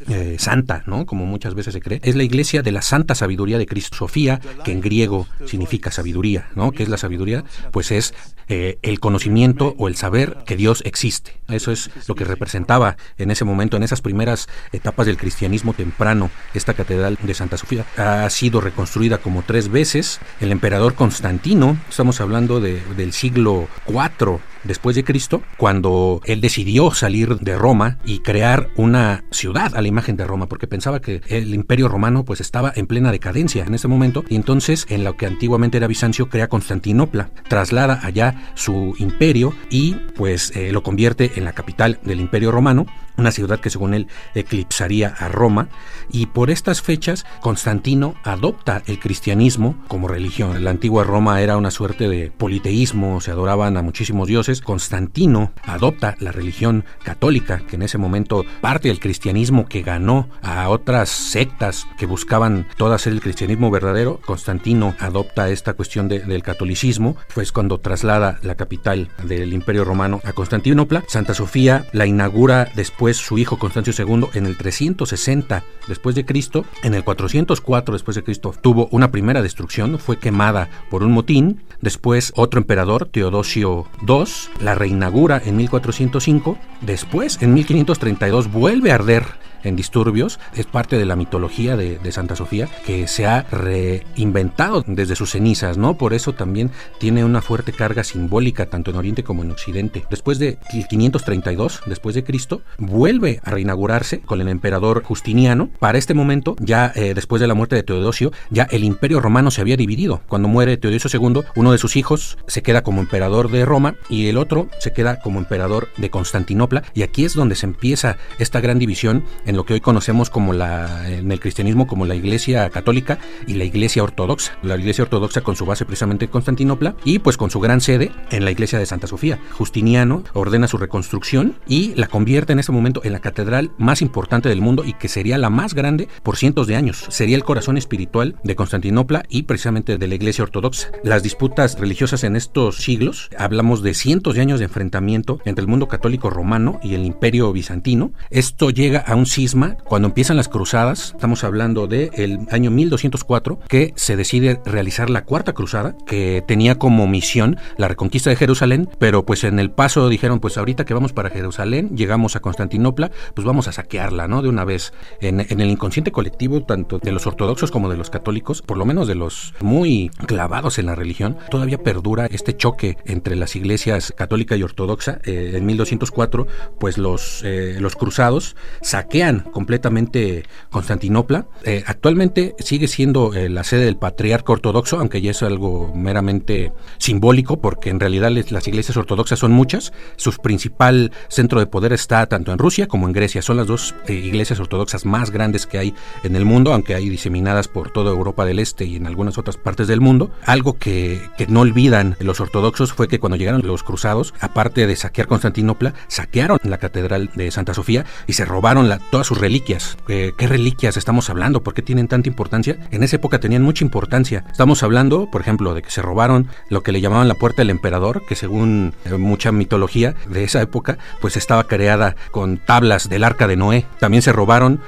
eh, 0.09 0.35
santa, 0.39 0.83
¿no? 0.85 1.05
Como 1.05 1.25
muchas 1.25 1.53
veces 1.53 1.73
se 1.73 1.81
cree, 1.81 1.99
es 2.03 2.15
la 2.15 2.23
iglesia 2.23 2.61
de 2.61 2.71
la 2.71 2.81
santa 2.81 3.15
sabiduría 3.15 3.57
de 3.57 3.65
Cristo. 3.65 3.97
Sofía, 3.97 4.39
que 4.63 4.71
en 4.71 4.81
griego 4.81 5.27
significa 5.45 5.91
sabiduría, 5.91 6.49
¿no? 6.55 6.71
¿Qué 6.71 6.83
es 6.83 6.89
la 6.89 6.97
sabiduría? 6.97 7.43
Pues 7.71 7.91
es 7.91 8.13
eh, 8.47 8.77
el 8.81 8.99
conocimiento 8.99 9.75
o 9.77 9.87
el 9.87 9.95
saber 9.95 10.37
que 10.45 10.55
Dios 10.55 10.81
existe. 10.85 11.37
Eso 11.49 11.71
es 11.71 11.89
lo 12.07 12.15
que 12.15 12.25
representaba 12.25 12.97
en 13.17 13.31
ese 13.31 13.45
momento, 13.45 13.77
en 13.77 13.83
esas 13.83 14.01
primeras 14.01 14.47
etapas 14.71 15.05
del 15.05 15.17
cristianismo 15.17 15.73
temprano, 15.73 16.29
esta 16.53 16.73
catedral 16.73 17.17
de 17.21 17.33
Santa 17.33 17.57
Sofía. 17.57 17.85
Ha 17.97 18.29
sido 18.29 18.61
reconstruida 18.61 19.17
como 19.17 19.43
tres 19.43 19.69
veces. 19.69 20.19
El 20.39 20.51
emperador 20.51 20.95
Constantino, 20.95 21.77
estamos 21.89 22.21
hablando 22.21 22.59
del 22.59 23.13
siglo 23.13 23.67
IV 23.87 24.39
después 24.67 24.95
de 24.95 25.03
Cristo, 25.03 25.41
cuando 25.57 26.21
él 26.25 26.41
decidió 26.41 26.91
salir 26.91 27.39
de 27.39 27.57
Roma 27.57 27.97
y 28.05 28.19
crear 28.19 28.69
una 28.75 29.23
ciudad 29.31 29.75
a 29.75 29.81
la 29.81 29.87
imagen 29.87 30.17
de 30.17 30.25
Roma, 30.25 30.47
porque 30.47 30.67
pensaba 30.67 31.01
que 31.01 31.21
el 31.27 31.53
imperio 31.53 31.87
romano 31.87 32.25
pues 32.25 32.41
estaba 32.41 32.71
en 32.75 32.87
plena 32.87 33.11
decadencia 33.11 33.65
en 33.65 33.73
ese 33.73 33.87
momento, 33.87 34.23
y 34.29 34.35
entonces 34.35 34.85
en 34.89 35.03
lo 35.03 35.17
que 35.17 35.25
antiguamente 35.25 35.77
era 35.77 35.87
Bizancio 35.87 36.29
crea 36.29 36.47
Constantinopla, 36.47 37.31
traslada 37.47 37.99
allá 38.03 38.51
su 38.55 38.95
imperio 38.99 39.53
y 39.69 39.95
pues 40.15 40.55
eh, 40.55 40.71
lo 40.71 40.83
convierte 40.83 41.31
en 41.35 41.45
la 41.45 41.53
capital 41.53 41.99
del 42.03 42.19
imperio 42.19 42.51
romano, 42.51 42.85
una 43.17 43.31
ciudad 43.31 43.59
que 43.59 43.69
según 43.69 43.93
él 43.93 44.07
eclipsaría 44.35 45.09
a 45.09 45.27
Roma, 45.27 45.69
y 46.09 46.27
por 46.27 46.49
estas 46.49 46.81
fechas 46.81 47.25
Constantino 47.41 48.15
adopta 48.23 48.83
el 48.85 48.99
cristianismo 48.99 49.75
como 49.87 50.07
religión. 50.07 50.63
La 50.63 50.71
antigua 50.71 51.03
Roma 51.03 51.41
era 51.41 51.57
una 51.57 51.71
suerte 51.71 52.07
de 52.07 52.31
politeísmo, 52.31 53.21
se 53.21 53.31
adoraban 53.31 53.77
a 53.77 53.81
muchísimos 53.81 54.27
dioses. 54.27 54.61
Constantino 54.61 55.51
adopta 55.63 56.15
la 56.19 56.31
religión 56.31 56.85
católica, 57.03 57.59
que 57.67 57.75
en 57.75 57.83
ese 57.83 57.97
momento 57.97 58.45
parte 58.61 58.87
del 58.89 58.99
cristianismo 58.99 59.67
que 59.67 59.81
ganó 59.81 60.29
a 60.41 60.69
otras 60.69 61.09
sectas 61.09 61.87
que 61.97 62.05
buscaban 62.05 62.67
todo 62.77 62.93
hacer 62.93 63.13
el 63.13 63.21
cristianismo 63.21 63.71
verdadero. 63.71 64.19
Constantino 64.25 64.95
adopta 64.99 65.49
esta 65.49 65.73
cuestión 65.73 66.07
del 66.07 66.43
catolicismo, 66.43 67.15
pues 67.33 67.51
cuando 67.51 67.79
traslada 67.79 68.39
la 68.41 68.55
capital 68.55 69.09
del 69.23 69.53
imperio 69.53 69.83
romano 69.83 70.21
a 70.23 70.33
Constantinopla. 70.33 71.03
Santa 71.07 71.33
Sofía 71.33 71.85
la 71.93 72.05
inaugura 72.05 72.69
después 72.75 73.06
su 73.15 73.37
hijo 73.37 73.57
Constancio 73.57 73.93
II 73.97 74.27
en 74.33 74.45
el 74.45 74.57
360 74.57 75.63
después 75.87 76.15
de 76.15 76.25
Cristo, 76.25 76.65
en 76.83 76.93
el 76.93 77.03
404 77.03 77.93
después 77.93 78.15
de 78.15 78.23
Cristo 78.23 78.53
tuvo 78.61 78.87
una 78.91 79.11
primera 79.11 79.41
destrucción, 79.41 79.99
fue 79.99 80.17
quemada 80.17 80.69
por 80.89 81.03
un 81.03 81.11
motín, 81.11 81.63
después 81.81 82.33
otro 82.35 82.59
emperador, 82.59 83.05
Teodosio 83.05 83.87
II, 84.07 84.25
la 84.61 84.75
reinaugura 84.75 85.41
en 85.43 85.55
1405, 85.57 86.57
después 86.81 87.41
en 87.41 87.53
1532 87.53 88.51
vuelve 88.51 88.91
a 88.91 88.95
arder 88.95 89.25
en 89.63 89.75
disturbios, 89.75 90.39
es 90.55 90.65
parte 90.65 90.97
de 90.97 91.05
la 91.05 91.15
mitología 91.15 91.75
de, 91.75 91.97
Santa 92.11 92.37
Sofía 92.37 92.69
que 92.85 93.05
se 93.07 93.27
ha 93.27 93.43
reinventado 93.51 94.83
desde 94.87 95.15
sus 95.15 95.31
cenizas, 95.31 95.77
¿no? 95.77 95.97
Por 95.97 96.13
eso 96.13 96.33
también 96.33 96.71
tiene 96.99 97.25
una 97.25 97.41
fuerte 97.41 97.73
carga 97.73 98.03
simbólica 98.03 98.67
tanto 98.67 98.91
en 98.91 98.97
Oriente 98.97 99.23
como 99.23 99.43
en 99.43 99.51
Occidente. 99.51 100.05
Después 100.09 100.39
de 100.39 100.57
532 100.89 101.81
después 101.85 102.15
de 102.15 102.23
Cristo, 102.23 102.61
vuelve 102.77 103.41
a 103.43 103.51
reinaugurarse 103.51 104.21
con 104.21 104.41
el 104.41 104.47
emperador 104.47 105.03
Justiniano. 105.03 105.69
Para 105.79 105.97
este 105.97 106.13
momento, 106.13 106.55
ya 106.59 106.91
eh, 106.95 107.13
después 107.13 107.41
de 107.41 107.47
la 107.47 107.53
muerte 107.53 107.75
de 107.75 107.83
Teodosio, 107.83 108.31
ya 108.49 108.63
el 108.71 108.83
imperio 108.83 109.19
romano 109.19 109.51
se 109.51 109.61
había 109.61 109.77
dividido. 109.77 110.21
Cuando 110.27 110.47
muere 110.47 110.77
Teodosio 110.77 111.09
II, 111.19 111.41
uno 111.55 111.71
de 111.71 111.77
sus 111.77 111.95
hijos 111.95 112.37
se 112.47 112.61
queda 112.61 112.83
como 112.83 113.01
emperador 113.01 113.51
de 113.51 113.65
Roma 113.65 113.95
y 114.09 114.27
el 114.27 114.37
otro 114.37 114.69
se 114.79 114.93
queda 114.93 115.19
como 115.19 115.39
emperador 115.39 115.89
de 115.97 116.09
Constantinopla. 116.09 116.83
Y 116.93 117.03
aquí 117.03 117.25
es 117.25 117.33
donde 117.33 117.55
se 117.55 117.65
empieza 117.65 118.17
esta 118.39 118.61
gran 118.61 118.79
división 118.79 119.23
en 119.47 119.55
lo 119.55 119.65
que 119.65 119.73
hoy 119.73 119.81
conocemos 119.81 120.29
como 120.29 120.53
la, 120.53 121.09
en 121.09 121.31
el 121.31 121.39
cristianismo 121.39 121.87
como 121.87 122.05
la 122.05 122.15
Iglesia 122.15 122.69
Católica 122.69 123.17
y 123.47 123.53
la 123.53 123.63
Iglesia 123.63 124.03
Ortodoxa. 124.03 124.57
La 124.61 124.75
Iglesia 124.75 125.05
Ortodoxa 125.05 125.41
con 125.41 125.55
su 125.55 125.65
base 125.65 125.85
precisamente 125.85 126.25
en 126.25 126.31
Constantinopla 126.31 126.95
y 127.03 127.19
pues 127.19 127.37
con 127.37 127.49
su 127.49 127.59
gran 127.59 127.81
sede 127.81 128.11
en 128.29 128.45
la 128.45 128.51
Iglesia 128.51 128.77
de 128.77 128.85
Santa 128.85 129.07
Sofía. 129.07 129.39
Justiniano 129.53 130.23
ordena 130.33 130.67
su 130.67 130.77
reconstrucción 130.77 131.55
y 131.67 131.95
la 131.95 132.07
convierte 132.07 132.53
en 132.53 132.59
ese 132.59 132.71
momento 132.71 133.01
en 133.03 133.13
la 133.13 133.19
catedral 133.19 133.71
más 133.77 134.01
importante 134.01 134.49
del 134.49 134.61
mundo 134.61 134.83
y 134.85 134.93
que 134.93 135.07
sería 135.07 135.37
la 135.37 135.49
más 135.49 135.73
grande 135.73 136.09
por 136.23 136.35
cientos 136.35 136.67
de 136.67 136.75
años. 136.75 137.05
Sería 137.09 137.37
el 137.37 137.45
corazón 137.45 137.77
espiritual 137.77 138.35
de 138.43 138.55
Constantinopla 138.55 139.23
y 139.29 139.43
precisamente 139.43 139.97
de 139.97 140.07
la 140.07 140.15
Iglesia 140.15 140.43
Ortodoxa. 140.43 140.89
Las 141.03 141.23
disputas 141.23 141.79
religiosas 141.79 142.25
en 142.25 142.35
estos 142.35 142.77
siglos, 142.77 143.29
hablamos 143.37 143.81
de 143.81 143.93
cientos 143.93 144.35
de 144.35 144.41
años 144.41 144.59
de 144.59 144.65
enfrentamiento 144.65 145.39
entre 145.45 145.61
el 145.61 145.69
mundo 145.69 145.87
católico 145.87 146.29
romano 146.29 146.79
y 146.83 146.95
el 146.95 147.05
imperio 147.05 147.51
bizantino. 147.53 148.11
Esto 148.29 148.71
llega 148.71 148.99
a 148.99 149.15
un 149.15 149.25
cisma 149.37 149.77
cuando 149.83 150.07
empiezan 150.07 150.35
las 150.35 150.49
cruzadas, 150.49 151.11
estamos 151.13 151.43
hablando 151.43 151.85
del 151.85 152.09
el 152.15 152.39
año 152.49 152.71
1204, 152.71 153.59
que 153.67 153.93
se 153.95 154.15
decide 154.15 154.59
realizar 154.65 155.11
la 155.11 155.25
cuarta 155.25 155.53
cruzada, 155.53 155.95
que 156.07 156.43
tenía 156.47 156.79
como 156.79 157.05
misión 157.05 157.59
la 157.77 157.87
reconquista 157.87 158.31
de 158.31 158.35
Jerusalén, 158.35 158.89
pero 158.97 159.27
pues 159.27 159.43
en 159.43 159.59
el 159.59 159.69
paso 159.69 160.09
dijeron, 160.09 160.39
pues 160.39 160.57
ahorita 160.57 160.85
que 160.85 160.95
vamos 160.95 161.13
para 161.13 161.29
Jerusalén, 161.29 161.95
llegamos 161.95 162.35
a 162.35 162.39
Constantinopla, 162.39 163.11
pues 163.35 163.45
vamos 163.45 163.67
a 163.67 163.73
saquearla, 163.73 164.27
¿no? 164.27 164.41
De 164.41 164.49
una 164.49 164.65
vez. 164.65 164.91
En, 165.21 165.39
en 165.39 165.61
el 165.61 165.69
inconsciente 165.69 166.11
colectivo, 166.11 166.63
tanto 166.63 166.97
de 166.97 167.11
los 167.11 167.27
ortodoxos 167.27 167.69
como 167.69 167.89
de 167.89 167.97
los 167.97 168.09
católicos, 168.09 168.63
por 168.63 168.77
lo 168.77 168.85
menos 168.85 169.07
de 169.07 169.13
los 169.13 169.53
muy 169.61 170.09
clavados 170.25 170.79
en 170.79 170.87
la 170.87 170.95
religión, 170.95 171.37
todavía 171.51 171.77
perdura 171.77 172.25
este 172.25 172.57
choque 172.57 172.97
entre 173.05 173.35
las 173.35 173.55
iglesias 173.55 174.13
católica 174.17 174.55
y 174.55 174.63
ortodoxa. 174.63 175.19
Eh, 175.25 175.51
en 175.53 175.65
1204, 175.67 176.47
pues 176.79 176.97
los, 176.97 177.43
eh, 177.43 177.77
los 177.79 177.95
cruzados 177.95 178.55
saquean 178.81 179.26
completamente 179.51 180.43
Constantinopla. 180.69 181.47
Eh, 181.63 181.83
actualmente 181.85 182.55
sigue 182.59 182.87
siendo 182.87 183.31
la 183.33 183.63
sede 183.63 183.85
del 183.85 183.97
patriarca 183.97 184.53
ortodoxo, 184.53 184.99
aunque 184.99 185.21
ya 185.21 185.31
es 185.31 185.43
algo 185.43 185.93
meramente 185.95 186.71
simbólico, 186.97 187.59
porque 187.59 187.89
en 187.89 187.99
realidad 187.99 188.31
las 188.49 188.67
iglesias 188.67 188.97
ortodoxas 188.97 189.39
son 189.39 189.51
muchas. 189.51 189.93
Su 190.15 190.31
principal 190.33 191.11
centro 191.29 191.59
de 191.59 191.67
poder 191.67 191.93
está 191.93 192.25
tanto 192.27 192.51
en 192.51 192.57
Rusia 192.57 192.87
como 192.87 193.07
en 193.07 193.13
Grecia. 193.13 193.41
Son 193.41 193.57
las 193.57 193.67
dos 193.67 193.95
iglesias 194.07 194.59
ortodoxas 194.59 195.05
más 195.05 195.31
grandes 195.31 195.65
que 195.65 195.77
hay 195.77 195.95
en 196.23 196.35
el 196.35 196.45
mundo, 196.45 196.73
aunque 196.73 196.95
hay 196.95 197.09
diseminadas 197.09 197.67
por 197.67 197.91
toda 197.91 198.11
Europa 198.11 198.45
del 198.45 198.59
Este 198.59 198.85
y 198.85 198.95
en 198.95 199.07
algunas 199.07 199.37
otras 199.37 199.57
partes 199.57 199.87
del 199.87 200.01
mundo. 200.01 200.31
Algo 200.45 200.77
que, 200.77 201.21
que 201.37 201.47
no 201.47 201.61
olvidan 201.61 202.15
los 202.19 202.39
ortodoxos 202.39 202.93
fue 202.93 203.07
que 203.07 203.19
cuando 203.19 203.37
llegaron 203.37 203.65
los 203.65 203.83
cruzados, 203.83 204.33
aparte 204.39 204.87
de 204.87 204.95
saquear 204.95 205.27
Constantinopla, 205.27 205.93
saquearon 206.07 206.59
la 206.63 206.77
catedral 206.77 207.29
de 207.35 207.51
Santa 207.51 207.73
Sofía 207.73 208.05
y 208.27 208.33
se 208.33 208.45
robaron 208.45 208.89
todas 209.17 209.25
sus 209.25 209.39
reliquias. 209.39 209.97
Eh, 210.07 210.33
¿Qué 210.37 210.45
reliquias 210.45 210.95
estamos 210.95 211.31
hablando? 211.31 211.63
¿Por 211.63 211.73
qué 211.73 211.81
tienen 211.81 212.07
tanta 212.07 212.29
importancia? 212.29 212.77
En 212.91 213.01
esa 213.01 213.15
época 213.15 213.39
tenían 213.39 213.63
mucha 213.63 213.83
importancia. 213.83 214.45
Estamos 214.51 214.83
hablando, 214.83 215.27
por 215.31 215.41
ejemplo, 215.41 215.73
de 215.73 215.81
que 215.81 215.89
se 215.89 216.03
robaron 216.03 216.49
lo 216.69 216.83
que 216.83 216.91
le 216.91 217.01
llamaban 217.01 217.27
la 217.27 217.33
puerta 217.33 217.63
del 217.63 217.71
emperador, 217.71 218.23
que 218.27 218.35
según 218.35 218.93
eh, 219.05 219.17
mucha 219.17 219.51
mitología 219.51 220.13
de 220.29 220.43
esa 220.43 220.61
época, 220.61 220.99
pues 221.19 221.35
estaba 221.35 221.63
creada 221.63 222.15
con 222.29 222.59
tablas 222.59 223.09
del 223.09 223.23
arca 223.23 223.47
de 223.47 223.55
Noé. 223.55 223.87
También 223.99 224.21
se 224.21 224.33
robaron 224.33 224.81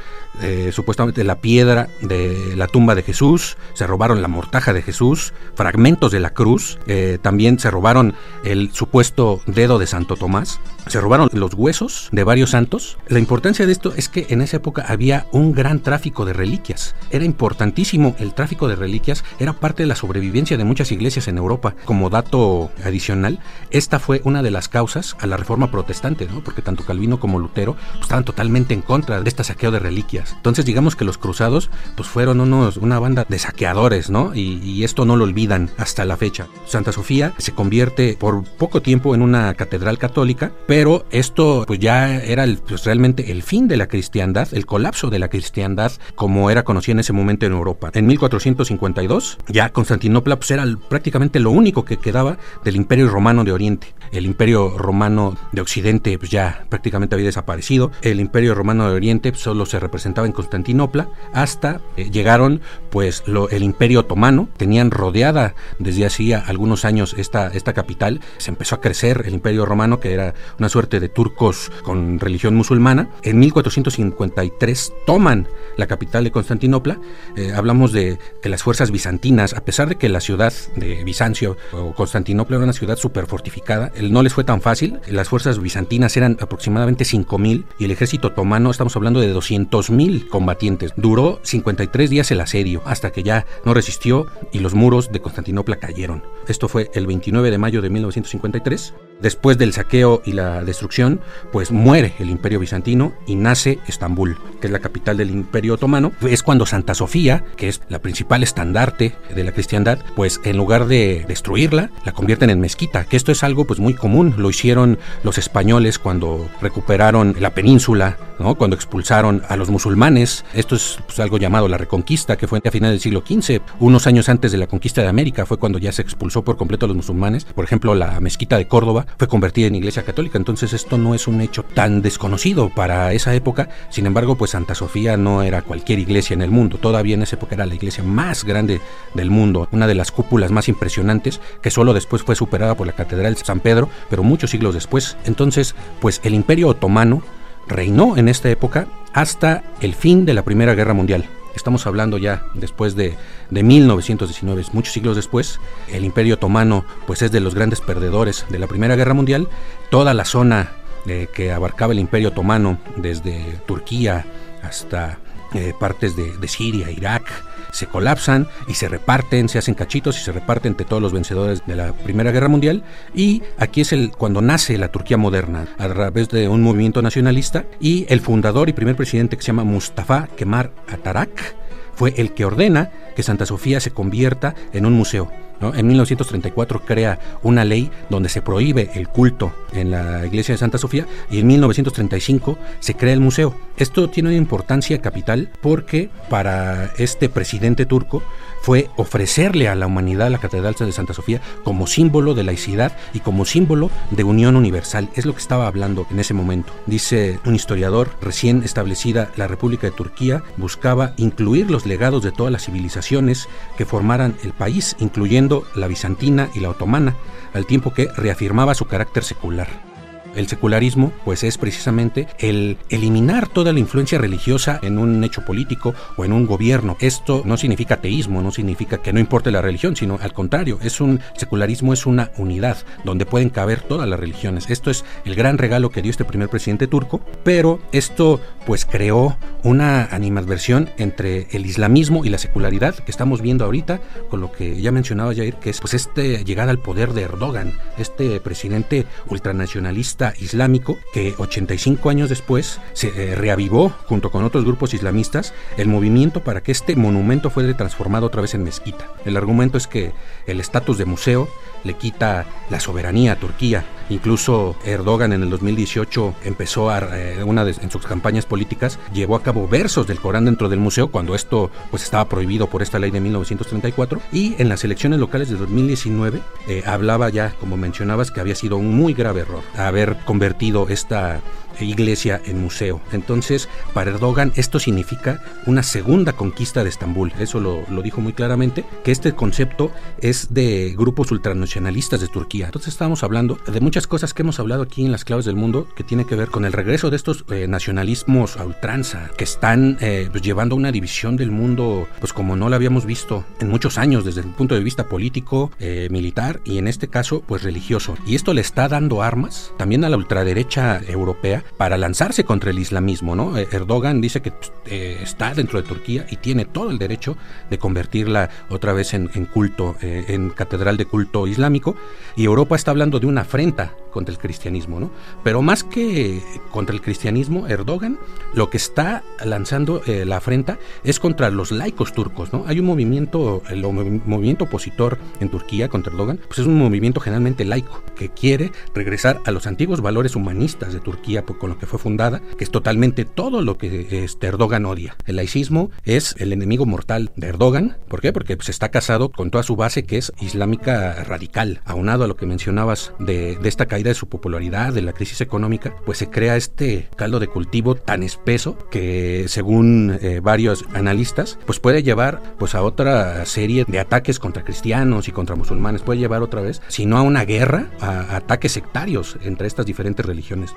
eh, 0.44 0.70
supuestamente 0.74 1.24
la 1.24 1.42
piedra 1.42 1.88
de 2.04 2.54
la 2.56 2.68
tumba 2.68 2.94
de 2.94 3.02
Jesús, 3.02 3.58
se 3.74 3.88
robaron 3.88 4.22
la 4.22 4.28
mortaja 4.28 4.74
de 4.74 4.84
Jesús, 4.84 5.34
fragmentos 5.56 6.12
de 6.12 6.20
la 6.20 6.30
cruz, 6.30 6.78
también 7.24 7.58
se 7.58 7.72
robaron 7.72 8.14
el 8.44 8.72
supuesto 8.74 9.42
dedo 9.48 9.80
de 9.80 9.88
Santo 9.88 10.16
Tomás, 10.16 10.60
se 10.88 11.02
robaron 11.02 11.30
los 11.34 11.54
huesos 11.54 12.10
de 12.12 12.24
varios 12.24 12.52
santos. 12.52 12.98
La 13.08 13.20
importancia 13.20 13.66
de 13.66 13.72
esto 13.72 13.94
es 13.96 14.10
que 14.10 14.28
en 14.30 14.42
esa 14.42 14.58
época 14.58 14.86
había 14.88 15.28
un 15.32 15.54
gran 15.54 15.80
tráfico 15.80 16.26
de 16.26 16.34
reliquias. 16.34 16.96
Era 17.12 17.26
importantísimo 17.26 18.16
el 18.20 18.34
tráfico 18.34 18.68
de 18.68 18.76
reliquias, 18.76 19.24
era 19.40 19.54
parte 19.54 19.84
de 19.84 19.88
la 19.88 19.96
sobrevivencia 19.96 20.58
de 20.58 20.64
muchas 20.64 20.92
iglesias 20.92 21.28
en 21.28 21.38
Europa. 21.38 21.76
Como 21.86 22.10
dato 22.10 22.72
adicional, 22.84 23.40
esta 23.72 24.00
fue 24.00 24.22
una 24.24 24.42
de 24.44 24.52
las 24.52 24.70
causas 24.70 25.16
a 25.20 25.28
la 25.28 25.38
reforma 25.38 25.72
protestante, 25.72 26.28
¿no? 26.28 26.44
porque 26.44 26.62
tanto 26.62 26.86
Calvino 26.86 27.20
como 27.20 27.40
Lutero 27.40 27.76
estaban 28.02 28.26
totalmente 28.26 28.74
en 28.74 28.82
contra 28.82 29.22
de 29.22 29.30
este 29.30 29.44
saqueo 29.44 29.72
de 29.72 29.80
reliquias. 29.80 30.34
Entonces 30.36 30.66
digamos 30.66 30.96
que 30.96 31.06
los 31.06 31.18
cruzados 31.18 31.70
pues 31.96 32.08
fueron 32.08 32.42
unos, 32.42 32.78
una 32.78 33.00
banda 33.00 33.26
de 33.28 33.40
saqueadores, 33.40 34.10
¿no? 34.10 34.34
Y 34.36 34.84
esto 34.84 35.06
no 35.06 35.16
lo 35.16 35.24
olvidan 35.24 35.70
hasta 35.78 36.06
la 36.06 36.18
fecha. 36.18 36.48
Santa 36.66 36.92
Sofía 36.92 37.34
se 37.38 37.54
convierte 37.54 38.18
por 38.20 38.44
poco 38.44 38.82
tiempo 38.82 39.16
en 39.16 39.22
una 39.22 39.54
catedral 39.54 39.98
católica, 39.98 40.52
pero 40.70 41.04
esto 41.10 41.64
pues 41.66 41.80
ya 41.80 42.18
era 42.18 42.46
pues, 42.68 42.84
realmente 42.84 43.32
el 43.32 43.42
fin 43.42 43.68
de 43.68 43.76
la 43.76 43.88
cristiandad, 43.88 44.48
el 44.52 44.68
colapso 44.68 45.10
de 45.10 45.18
la 45.18 45.28
cristiandad 45.28 45.92
como 46.14 46.52
era 46.52 46.62
conocida 46.62 46.92
en 46.92 47.00
ese 47.00 47.12
momento 47.12 47.48
en 47.48 47.54
Europa. 47.54 47.90
En 47.96 48.06
1452 48.06 49.40
ya 49.48 49.72
Constantinopla 49.72 50.36
pues, 50.36 50.52
era 50.52 50.68
prácticamente 50.88 51.40
lo 51.40 51.50
único 51.50 51.86
que 51.86 51.98
quedaba 51.98 52.38
del 52.64 52.76
imperio 52.76 53.10
romano 53.10 53.44
de 53.44 53.52
Oriente. 53.52 53.96
El 54.12 54.28
imperio 54.28 54.78
romano 54.78 55.36
de 55.52 55.62
Occidente 55.62 56.16
pues 56.20 56.30
ya 56.30 56.68
prácticamente 56.70 57.16
había 57.16 57.26
desaparecido. 57.26 57.92
El 58.04 58.20
imperio 58.20 58.54
romano 58.54 58.88
de 58.88 58.96
Oriente 58.96 59.32
pues, 59.32 59.42
solo 59.42 59.66
se 59.66 59.80
representaba 59.80 60.28
en 60.28 60.34
Constantinopla 60.34 61.10
hasta 61.34 61.82
eh, 61.98 62.12
llegaron 62.12 62.62
pues 62.92 63.24
el 63.50 63.64
imperio 63.64 64.02
otomano. 64.02 64.50
Tenían 64.56 64.92
rodeada 64.92 65.56
desde 65.80 66.06
hacía 66.06 66.44
algunos 66.46 66.86
años 66.86 67.16
esta, 67.18 67.48
esta 67.48 67.74
capital. 67.74 68.20
Se 68.38 68.52
empezó 68.52 68.76
a 68.76 68.82
crecer 68.82 69.24
el 69.26 69.34
imperio 69.34 69.66
romano 69.66 70.00
que 70.00 70.14
era 70.14 70.36
una 70.60 70.70
suerte 70.70 71.00
de 71.00 71.10
turcos 71.10 71.72
con 71.84 72.20
religión 72.20 72.56
musulmana. 72.56 73.10
En 73.24 73.40
1453 73.40 74.94
toman 75.06 75.48
la 75.78 75.88
capital 75.88 76.24
de 76.24 76.32
Constantinopla. 76.32 77.00
Eh, 77.36 77.54
hablamos 77.56 77.92
de 77.92 78.20
que 78.42 78.50
las 78.50 78.64
fuerzas 78.64 78.92
bizantinas, 78.92 79.54
a 79.54 79.62
pesar 79.62 79.90
de 79.90 79.96
que 79.96 80.10
la 80.10 80.20
ciudad 80.20 80.54
de 80.76 81.04
Bizancio 81.04 81.58
o 81.72 81.94
Constantinopla 81.94 82.58
era 82.58 82.64
una 82.64 82.74
ciudad 82.74 82.98
súper 82.98 83.26
fortificada, 83.26 83.92
no 84.02 84.24
les 84.24 84.34
fue 84.34 84.44
tan 84.44 84.62
fácil. 84.62 85.00
Las 85.08 85.30
fuerzas 85.30 85.60
bizantinas 85.60 86.16
eran 86.18 86.38
aproximadamente 86.40 87.04
5.000 87.04 87.66
y 87.78 87.86
el 87.86 87.92
ejército 87.92 88.30
otomano, 88.30 88.72
estamos 88.72 88.96
hablando 88.96 89.20
de 89.20 89.34
200.000 89.34 90.28
combatientes. 90.28 90.94
Duró 90.96 91.40
53 91.44 92.10
días 92.10 92.32
el 92.32 92.42
asedio, 92.42 92.82
hasta 92.86 93.12
que 93.12 93.24
ya 93.24 93.46
no 93.66 93.74
resistió 93.74 94.28
y 94.52 94.60
los 94.60 94.74
muros 94.74 95.12
de 95.12 95.22
Constantinopla 95.22 95.78
cayeron. 95.78 96.24
Esto 96.48 96.68
fue 96.68 96.90
el 96.94 97.08
29 97.08 97.52
de 97.52 97.58
mayo 97.58 97.82
de 97.82 97.90
1953. 97.90 98.94
Después 99.22 99.58
del 99.58 99.74
saqueo 99.74 100.22
y 100.26 100.32
la 100.32 100.64
destrucción, 100.64 101.20
pues 101.52 101.72
muere 101.72 102.14
el 102.20 102.30
imperio 102.30 102.60
bizantino 102.60 103.14
y 103.28 103.36
nace 103.36 103.80
Estambul, 103.88 104.38
que 104.62 104.68
es 104.68 104.72
la 104.72 104.80
capital 104.80 105.18
del 105.18 105.30
imperio 105.30 105.74
otomano. 105.74 106.14
Es 106.22 106.42
cuando 106.42 106.66
Santa 106.66 106.96
Sofía, 106.96 107.44
que 107.58 107.68
es 107.68 107.82
la 107.90 108.00
principal 108.00 108.44
estandarte 108.44 109.16
de 109.36 109.44
la 109.44 109.52
cristiandad, 109.52 110.00
pues 110.16 110.40
en 110.46 110.56
lugar 110.58 110.88
de 110.88 111.26
destruirla, 111.28 111.92
la 112.06 112.14
convierten 112.14 112.50
en 112.50 112.62
mezquita, 112.62 113.04
que 113.04 113.18
esto 113.18 113.32
es 113.32 113.44
algo 113.44 113.66
pues 113.66 113.80
muy 113.80 113.94
común. 113.94 114.36
Lo 114.38 114.50
hicieron 114.50 115.00
los 115.24 115.38
españoles 115.38 116.00
cuando 116.00 116.50
recuperaron 116.62 117.36
la 117.40 117.54
península, 117.54 118.18
¿no? 118.40 118.56
cuando 118.56 118.76
expulsaron 118.76 119.44
a 119.50 119.58
los 119.58 119.70
musulmanes. 119.70 120.46
Esto 120.54 120.76
es 120.76 120.98
pues, 121.06 121.20
algo 121.20 121.38
llamado 121.38 121.68
la 121.68 121.78
Reconquista, 121.78 122.38
que 122.38 122.48
fue 122.48 122.62
a 122.64 122.72
finales 122.72 122.96
del 122.96 123.02
siglo 123.02 123.24
XV. 123.26 123.62
Unos 123.80 124.08
años 124.08 124.30
antes 124.30 124.52
de 124.52 124.58
la 124.58 124.68
conquista 124.68 125.02
de 125.02 125.08
América 125.08 125.46
fue 125.46 125.58
cuando 125.58 125.80
ya 125.80 125.92
se 125.92 126.02
expulsó 126.02 126.44
por 126.44 126.58
completo 126.58 126.86
a 126.86 126.88
los 126.88 126.98
musulmanes. 126.98 127.46
Por 127.46 127.66
ejemplo, 127.66 127.96
la 127.96 128.20
mezquita 128.20 128.58
de 128.58 128.68
Córdoba 128.68 129.06
fue 129.18 129.28
convertida 129.28 129.68
en 129.68 129.76
iglesia 129.76 130.04
católica, 130.04 130.38
entonces 130.38 130.74
esto 130.74 130.98
no 130.98 131.16
es 131.16 131.28
un 131.28 131.42
hecho 131.42 131.64
tan 131.64 132.02
desconocido 132.02 132.70
para 132.70 133.14
esa 133.14 133.34
época. 133.34 133.70
Sin 133.90 134.06
embargo, 134.06 134.36
pues 134.36 134.52
Santa 134.52 134.76
Sofía 134.76 135.18
no 135.18 135.44
era 135.44 135.62
cualquier 135.62 136.00
iglesia 136.00 136.34
en 136.34 136.42
el 136.42 136.52
mundo, 136.52 136.78
todavía 136.78 137.16
en 137.16 137.24
esa 137.24 137.36
época 137.36 137.56
era 137.56 137.66
la 137.66 137.76
iglesia 137.76 138.04
más 138.04 138.44
grande 138.44 138.82
del 139.14 139.30
mundo, 139.30 139.68
una 139.72 139.88
de 139.88 139.96
las 139.96 140.12
cúpulas 140.12 140.52
más 140.52 140.68
impresionantes, 140.70 141.42
que 141.62 141.72
solo 141.72 141.94
después 141.94 142.24
fue 142.24 142.36
superada 142.36 142.76
por 142.76 142.88
la 142.88 142.94
Catedral 142.94 143.36
de 143.36 143.46
San 143.46 143.60
Pedro, 143.60 143.90
pero 144.10 144.24
muchos 144.24 144.52
siglos 144.52 144.74
después. 144.74 145.18
Entonces, 145.26 145.76
pues 146.00 146.22
el 146.24 146.34
Imperio 146.34 146.68
Otomano 146.70 147.22
reinó 147.68 148.18
en 148.18 148.30
esta 148.30 148.50
época 148.50 148.88
hasta 149.14 149.64
el 149.82 149.94
fin 149.96 150.26
de 150.26 150.34
la 150.34 150.44
Primera 150.44 150.76
Guerra 150.76 150.94
Mundial. 150.94 151.26
Estamos 151.56 151.86
hablando 151.88 152.18
ya 152.18 152.44
después 152.54 152.96
de, 152.96 153.18
de 153.50 153.64
1919, 153.64 154.66
muchos 154.74 154.94
siglos 154.94 155.16
después. 155.16 155.60
El 155.88 156.06
Imperio 156.06 156.36
Otomano 156.36 156.86
pues 157.08 157.22
es 157.22 157.32
de 157.32 157.40
los 157.40 157.56
grandes 157.56 157.82
perdedores 157.82 158.46
de 158.50 158.60
la 158.60 158.68
Primera 158.68 158.96
Guerra 158.96 159.14
Mundial. 159.14 159.48
Toda 159.90 160.14
la 160.14 160.26
zona 160.26 160.72
eh, 161.06 161.28
que 161.34 161.52
abarcaba 161.52 161.94
el 161.94 162.00
Imperio 162.00 162.30
Otomano, 162.30 162.80
desde 162.98 163.60
Turquía 163.66 164.26
hasta 164.62 165.20
eh, 165.54 165.74
partes 165.80 166.16
de, 166.16 166.38
de 166.38 166.48
Siria, 166.48 166.92
Irak, 166.92 167.32
se 167.72 167.88
colapsan 167.88 168.48
y 168.68 168.74
se 168.74 168.90
reparten, 168.90 169.50
se 169.50 169.58
hacen 169.58 169.76
cachitos 169.76 170.20
y 170.20 170.24
se 170.24 170.32
reparten 170.32 170.74
entre 170.74 170.86
todos 170.86 171.02
los 171.02 171.14
vencedores 171.14 171.64
de 171.66 171.76
la 171.76 171.94
Primera 171.94 172.32
Guerra 172.32 172.48
Mundial. 172.48 172.84
Y 173.14 173.44
aquí 173.58 173.82
es 173.82 173.94
el 173.94 174.12
cuando 174.12 174.42
nace 174.42 174.78
la 174.78 174.90
Turquía 174.90 175.18
moderna, 175.18 175.68
a 175.78 175.88
través 175.88 176.30
de 176.30 176.48
un 176.48 176.62
movimiento 176.64 177.02
nacionalista. 177.02 177.66
Y 177.80 178.06
el 178.10 178.22
fundador 178.22 178.70
y 178.70 178.74
primer 178.74 178.96
presidente 178.96 179.38
que 179.38 179.44
se 179.44 179.48
llama 179.48 179.64
Mustafa 179.64 180.28
Kemal 180.36 180.72
Atarak 180.88 181.56
fue 181.96 182.14
el 182.18 182.34
que 182.34 182.46
ordena 182.46 182.92
que 183.16 183.24
Santa 183.24 183.46
Sofía 183.46 183.80
se 183.80 183.92
convierta 183.92 184.56
en 184.74 184.86
un 184.86 184.94
museo 184.94 185.32
En 185.62 185.88
1934 185.88 186.82
crea 186.86 187.20
una 187.44 187.66
ley 187.66 187.92
donde 188.10 188.30
se 188.30 188.42
prohíbe 188.42 188.92
el 188.96 189.08
culto 189.08 189.54
en 189.74 189.92
la 189.92 190.26
iglesia 190.26 190.54
de 190.54 190.58
Santa 190.58 190.78
Sofía 190.78 191.06
y 191.30 191.40
en 191.40 191.48
1935 191.48 192.58
se 192.80 192.96
crea 192.96 193.14
el 193.14 193.20
museo. 193.20 193.56
Esto 193.78 194.10
tiene 194.10 194.30
una 194.30 194.38
importancia 194.38 195.02
capital 195.02 195.50
porque 195.62 196.10
para 196.30 196.92
este 196.98 197.30
presidente 197.30 197.86
turco 197.86 198.24
fue 198.70 198.88
ofrecerle 198.98 199.68
a 199.68 199.74
la 199.74 199.88
humanidad 199.88 200.30
la 200.30 200.38
Catedral 200.38 200.76
de 200.76 200.92
Santa 200.92 201.16
Sofía 201.16 201.42
como 201.64 201.88
símbolo 201.88 202.36
de 202.36 202.44
laicidad 202.44 202.96
y 203.16 203.20
como 203.20 203.44
símbolo 203.44 203.90
de 204.12 204.24
unión 204.24 204.56
universal. 204.56 205.10
Es 205.16 205.26
lo 205.26 205.34
que 205.34 205.40
estaba 205.40 205.66
hablando 205.66 206.06
en 206.12 206.20
ese 206.20 206.36
momento. 206.36 206.72
Dice 206.86 207.40
un 207.46 207.56
historiador, 207.56 208.12
recién 208.22 208.62
establecida 208.62 209.32
la 209.38 209.48
República 209.48 209.88
de 209.88 209.96
Turquía 209.96 210.44
buscaba 210.58 211.16
incluir 211.18 211.72
los 211.72 211.88
legados 211.88 212.22
de 212.22 212.32
todas 212.32 212.54
las 212.54 212.66
civilizaciones 212.66 213.50
que 213.76 213.88
formaran 213.88 214.36
el 214.44 214.54
país, 214.54 214.96
incluyendo 215.00 215.66
la 215.74 215.88
bizantina 215.88 216.52
y 216.54 216.60
la 216.60 216.70
otomana, 216.70 217.16
al 217.56 217.66
tiempo 217.66 217.92
que 217.92 218.08
reafirmaba 218.18 218.76
su 218.76 218.86
carácter 218.86 219.24
secular. 219.24 219.89
El 220.36 220.48
secularismo, 220.48 221.12
pues 221.26 221.44
es 221.44 221.58
precisamente 221.58 222.28
el 222.38 222.78
eliminar 222.90 223.48
toda 223.48 223.74
la 223.74 223.80
influencia 223.80 224.18
religiosa 224.18 224.80
en 224.84 224.98
un 224.98 225.24
hecho 225.24 225.44
político 225.44 225.94
o 226.18 226.26
en 226.26 226.34
un 226.34 226.46
gobierno. 226.46 226.98
Esto 227.00 227.42
no 227.46 227.58
significa 227.58 227.96
ateísmo, 227.96 228.42
no 228.42 228.52
significa 228.52 229.00
que 229.00 229.12
no 229.12 229.20
importe 229.20 229.52
la 229.52 229.62
religión, 229.62 229.96
sino 229.96 230.20
al 230.22 230.34
contrario, 230.34 230.80
es 230.82 231.02
un 231.02 231.20
secularismo 231.36 231.94
es 231.94 232.06
una 232.06 232.32
unidad 232.38 232.78
donde 233.04 233.26
pueden 233.26 233.50
caber 233.50 233.82
todas 233.82 234.08
las 234.08 234.20
religiones. 234.20 234.70
Esto 234.70 234.92
es 234.92 235.04
el 235.26 235.36
gran 235.36 235.58
regalo 235.58 235.90
que 235.90 236.02
dio 236.02 236.12
este 236.12 236.26
primer 236.26 236.50
presidente 236.50 236.88
turco, 236.88 237.22
pero 237.44 237.80
esto 237.92 238.40
pues 238.66 238.86
creó 238.86 239.38
una 239.64 240.06
animadversión 240.06 240.90
entre 240.98 241.48
el 241.52 241.66
islamismo 241.66 242.24
y 242.24 242.30
la 242.30 242.38
secularidad 242.38 242.96
que 242.96 243.12
estamos 243.12 243.42
viendo 243.42 243.66
ahorita 243.66 244.00
con 244.30 244.42
lo 244.42 244.52
que 244.52 244.80
ya 244.80 244.92
mencionaba 244.92 245.34
Jair, 245.34 245.56
que 245.56 245.72
es 245.72 245.80
pues 245.80 245.94
este 245.94 246.44
llegada 246.44 246.72
al 246.72 246.80
poder 246.80 247.14
de 247.14 247.24
Erdogan, 247.24 247.74
este 247.98 248.40
presidente 248.40 249.06
ultranacionalista 249.28 250.19
islámico 250.40 250.98
que 251.14 251.34
85 251.38 252.10
años 252.10 252.30
después 252.30 252.80
se 252.94 253.08
eh, 253.08 253.36
reavivó 253.36 253.90
junto 254.06 254.32
con 254.32 254.44
otros 254.44 254.66
grupos 254.66 254.94
islamistas 254.94 255.54
el 255.78 255.88
movimiento 255.88 256.44
para 256.44 256.62
que 256.62 256.72
este 256.72 256.96
monumento 256.96 257.50
fuera 257.50 257.76
transformado 257.76 258.28
otra 258.28 258.42
vez 258.42 258.54
en 258.54 258.64
mezquita. 258.64 259.08
El 259.26 259.38
argumento 259.38 259.78
es 259.78 259.88
que 259.88 260.12
el 260.46 260.60
estatus 260.60 260.98
de 260.98 261.06
museo 261.06 261.50
le 261.84 261.94
quita 261.94 262.46
la 262.70 262.80
soberanía 262.80 263.34
a 263.34 263.40
Turquía. 263.40 263.86
Incluso 264.10 264.76
Erdogan 264.84 265.34
en 265.34 265.44
el 265.44 265.50
2018 265.50 266.36
empezó 266.44 266.90
a, 266.90 267.00
eh, 267.00 267.44
una 267.44 267.66
de, 267.66 267.76
en 267.82 267.92
sus 267.92 268.06
campañas 268.06 268.46
políticas, 268.46 269.00
llevó 269.14 269.36
a 269.36 269.44
cabo 269.44 269.68
versos 269.68 270.08
del 270.08 270.20
Corán 270.20 270.46
dentro 270.46 270.70
del 270.70 270.80
museo 270.80 271.10
cuando 271.10 271.36
esto 271.36 271.70
pues 271.92 272.04
estaba 272.04 272.28
prohibido 272.28 272.68
por 272.68 272.82
esta 272.82 273.00
ley 273.00 273.12
de 273.12 273.20
1934 273.20 274.22
y 274.32 274.56
en 274.58 274.70
las 274.70 274.84
elecciones 274.84 275.20
locales 275.20 275.50
de 275.50 275.58
2019 275.58 276.42
eh, 276.68 276.84
hablaba 276.86 277.30
ya, 277.30 277.54
como 277.60 277.78
mencionabas, 277.78 278.32
que 278.32 278.40
había 278.40 278.56
sido 278.56 278.78
un 278.78 278.96
muy 278.96 279.14
grave 279.14 279.42
error 279.42 279.64
haber 279.78 280.18
convertido 280.26 280.88
esta 280.90 281.42
iglesia 281.86 282.42
en 282.46 282.62
museo. 282.62 283.02
Entonces, 283.12 283.70
para 283.94 284.12
Erdogan 284.12 284.52
esto 284.56 284.80
significa 284.80 285.42
una 285.66 285.84
segunda 285.84 286.34
conquista 286.34 286.84
de 286.84 286.90
Estambul. 286.90 287.34
Eso 287.40 287.60
lo, 287.60 288.02
dijo 288.02 288.22
muy 288.22 288.34
claramente, 288.34 288.86
que 289.04 289.12
este 289.12 289.34
concepto 289.34 289.92
es 290.22 290.54
de 290.54 290.94
grupos 290.98 291.32
ultranacionalistas 291.32 292.22
de 292.22 292.28
Turquía. 292.28 292.66
Entonces 292.66 292.94
estábamos 292.94 293.24
hablando 293.24 293.58
de 293.72 293.80
muchas 293.82 294.08
cosas 294.08 294.34
que 294.34 294.42
hemos 294.42 294.60
hablado 294.60 294.84
aquí 294.84 295.06
en 295.06 295.12
las 295.12 295.26
claves 295.26 295.46
del 295.46 295.56
mundo 295.56 295.88
que 295.96 296.04
tiene 296.04 296.26
que 296.26 296.36
ver 296.36 296.50
con 296.50 296.66
el 296.66 296.74
regreso 296.74 297.10
de 297.10 297.16
estos 297.16 297.46
eh, 297.50 297.68
nacionalismos 297.68 298.58
a 298.58 298.66
ultranza, 298.66 299.30
que 299.38 299.44
están 299.44 299.98
eh, 300.02 300.28
pues, 300.32 300.44
llevando 300.44 300.76
una 300.76 300.92
división 300.92 301.38
del 301.38 301.52
mundo, 301.52 302.08
pues 302.20 302.34
como 302.34 302.56
no 302.56 302.70
lo 302.70 302.76
habíamos 302.76 303.06
visto 303.06 303.46
en 303.60 303.70
muchos 303.70 303.98
años 303.98 304.26
desde 304.26 304.42
el 304.42 304.48
punto 304.48 304.76
de 304.76 304.84
vista 304.84 305.08
político, 305.08 305.72
eh, 305.80 306.08
militar 306.12 306.62
y 306.64 306.78
en 306.78 306.88
este 306.88 307.08
caso, 307.08 307.44
pues 307.46 307.64
religioso. 307.64 308.16
Y 308.26 308.36
esto 308.36 308.54
le 308.54 308.62
está 308.62 308.88
dando 308.88 309.22
armas 309.22 309.72
también 309.78 310.04
a 310.04 310.10
la 310.10 310.18
ultraderecha 310.18 311.02
europea 311.08 311.64
para 311.78 311.98
lanzarse 311.98 312.44
contra 312.44 312.72
el 312.72 312.80
islamismo. 312.80 313.36
¿no? 313.36 313.58
Eh, 313.58 313.68
Erdogan 313.72 314.22
dice 314.22 314.42
que 314.42 314.52
pues, 314.52 314.72
eh, 314.86 315.20
está 315.22 315.54
dentro 315.54 315.82
de 315.82 315.88
Turquía 315.88 316.26
y 316.30 316.38
tiene 316.38 316.66
todo 316.66 316.92
el 316.92 316.98
derecho 316.98 317.38
de 317.70 317.78
convertirla 317.78 318.50
otra 318.70 318.94
vez 318.94 319.14
en, 319.14 319.28
culto, 319.46 319.96
eh, 320.02 320.26
en 320.30 320.50
catedral 320.50 320.98
de 320.98 321.06
culto 321.06 321.48
islámico. 321.48 321.96
Y 322.36 322.46
Europa 322.46 322.76
está 322.76 322.92
hablando 322.92 323.20
de 323.20 323.28
una 323.28 323.42
afrenta 323.42 323.94
contra 324.10 324.34
el 324.34 324.40
cristianismo. 324.40 325.00
¿no? 325.00 325.12
Pero 325.44 325.62
más 325.62 325.84
que 325.84 326.42
contra 326.72 326.94
el 326.94 327.02
cristianismo, 327.02 327.68
Erdogan 327.68 328.20
lo 328.54 328.70
que 328.70 328.78
está 328.78 329.24
lanzando 329.44 330.02
la 330.06 330.38
afrenta 330.38 330.80
es 331.04 331.20
contra 331.20 331.50
los 331.50 331.72
laicos 331.72 332.14
turcos. 332.14 332.52
¿no? 332.54 332.64
Hay 332.68 332.80
un 332.80 332.86
movimiento, 332.86 333.62
el 333.70 333.82
movimiento 333.84 334.66
opositor 334.66 335.18
en 335.40 335.50
Turquía 335.50 335.90
contra 335.90 336.12
Erdogan, 336.12 336.40
pues 336.48 336.60
es 336.60 336.66
un 336.66 336.78
movimiento 336.78 337.20
generalmente 337.20 337.66
laico 337.66 338.02
que 338.16 338.30
quiere 338.30 338.72
regresar 338.94 339.42
a 339.46 339.52
los 339.52 339.68
antiguos 339.68 340.02
valores 340.02 340.36
humanistas 340.36 340.94
de 340.94 341.00
Turquía 341.00 341.44
con 341.44 341.70
lo 341.70 341.78
que 341.78 341.86
fue 341.86 342.00
fundada, 342.00 342.42
que 342.58 342.64
es 342.64 342.72
totalmente 342.72 343.26
todo 343.26 343.62
lo 343.62 343.78
que 343.78 344.24
este 344.24 344.48
Erdogan 344.48 344.86
odia. 344.86 345.16
El 345.26 345.38
laicismo 345.38 345.92
es 346.04 346.36
el 346.38 346.54
enemigo 346.54 346.86
mortal 346.86 347.32
de 347.36 347.48
Erdogan. 347.48 347.98
¿Por 348.08 348.22
qué? 348.22 348.34
Porque 348.34 348.58
pues, 348.58 348.70
está 348.70 348.90
casado 348.90 349.30
con 349.30 349.52
toda 349.52 349.64
su 349.64 349.76
base 349.76 350.04
que 350.04 350.18
es 350.18 350.32
islámica 350.40 351.24
radical. 351.24 351.82
Aunado 351.86 352.24
a 352.24 352.28
lo 352.28 352.36
que 352.36 352.46
mencionabas 352.46 353.14
de, 353.20 353.58
esta 353.64 353.86
caída 353.86 353.99
de 354.04 354.14
su 354.14 354.28
popularidad, 354.28 354.94
de 354.94 355.02
la 355.02 355.14
crisis 355.14 355.42
económica, 355.42 355.96
pues 356.06 356.18
se 356.18 356.30
crea 356.30 356.56
este 356.56 357.08
caldo 357.16 357.40
de 357.40 357.48
cultivo 357.48 357.96
tan 357.96 358.24
espeso 358.24 358.78
que 358.90 359.46
según 359.48 360.18
eh, 360.22 360.40
varios 360.42 360.86
analistas, 360.94 361.60
pues 361.66 361.80
puede 361.80 362.04
llevar 362.04 362.42
pues 362.58 362.76
a 362.76 362.84
otra 362.84 363.46
serie 363.46 363.86
de 363.88 364.00
ataques 364.00 364.40
contra 364.40 364.64
cristianos 364.64 365.28
y 365.28 365.32
contra 365.32 365.56
musulmanes. 365.56 366.02
Puede 366.02 366.20
llevar 366.20 366.42
otra 366.42 366.62
vez, 366.62 366.82
si 366.88 367.06
no 367.06 367.18
a 367.18 367.22
una 367.22 367.46
guerra, 367.46 367.90
a 368.00 368.36
ataques 368.36 368.72
sectarios 368.72 369.38
entre 369.44 369.68
estas 369.68 369.86
diferentes 369.86 370.26
religiones. 370.26 370.74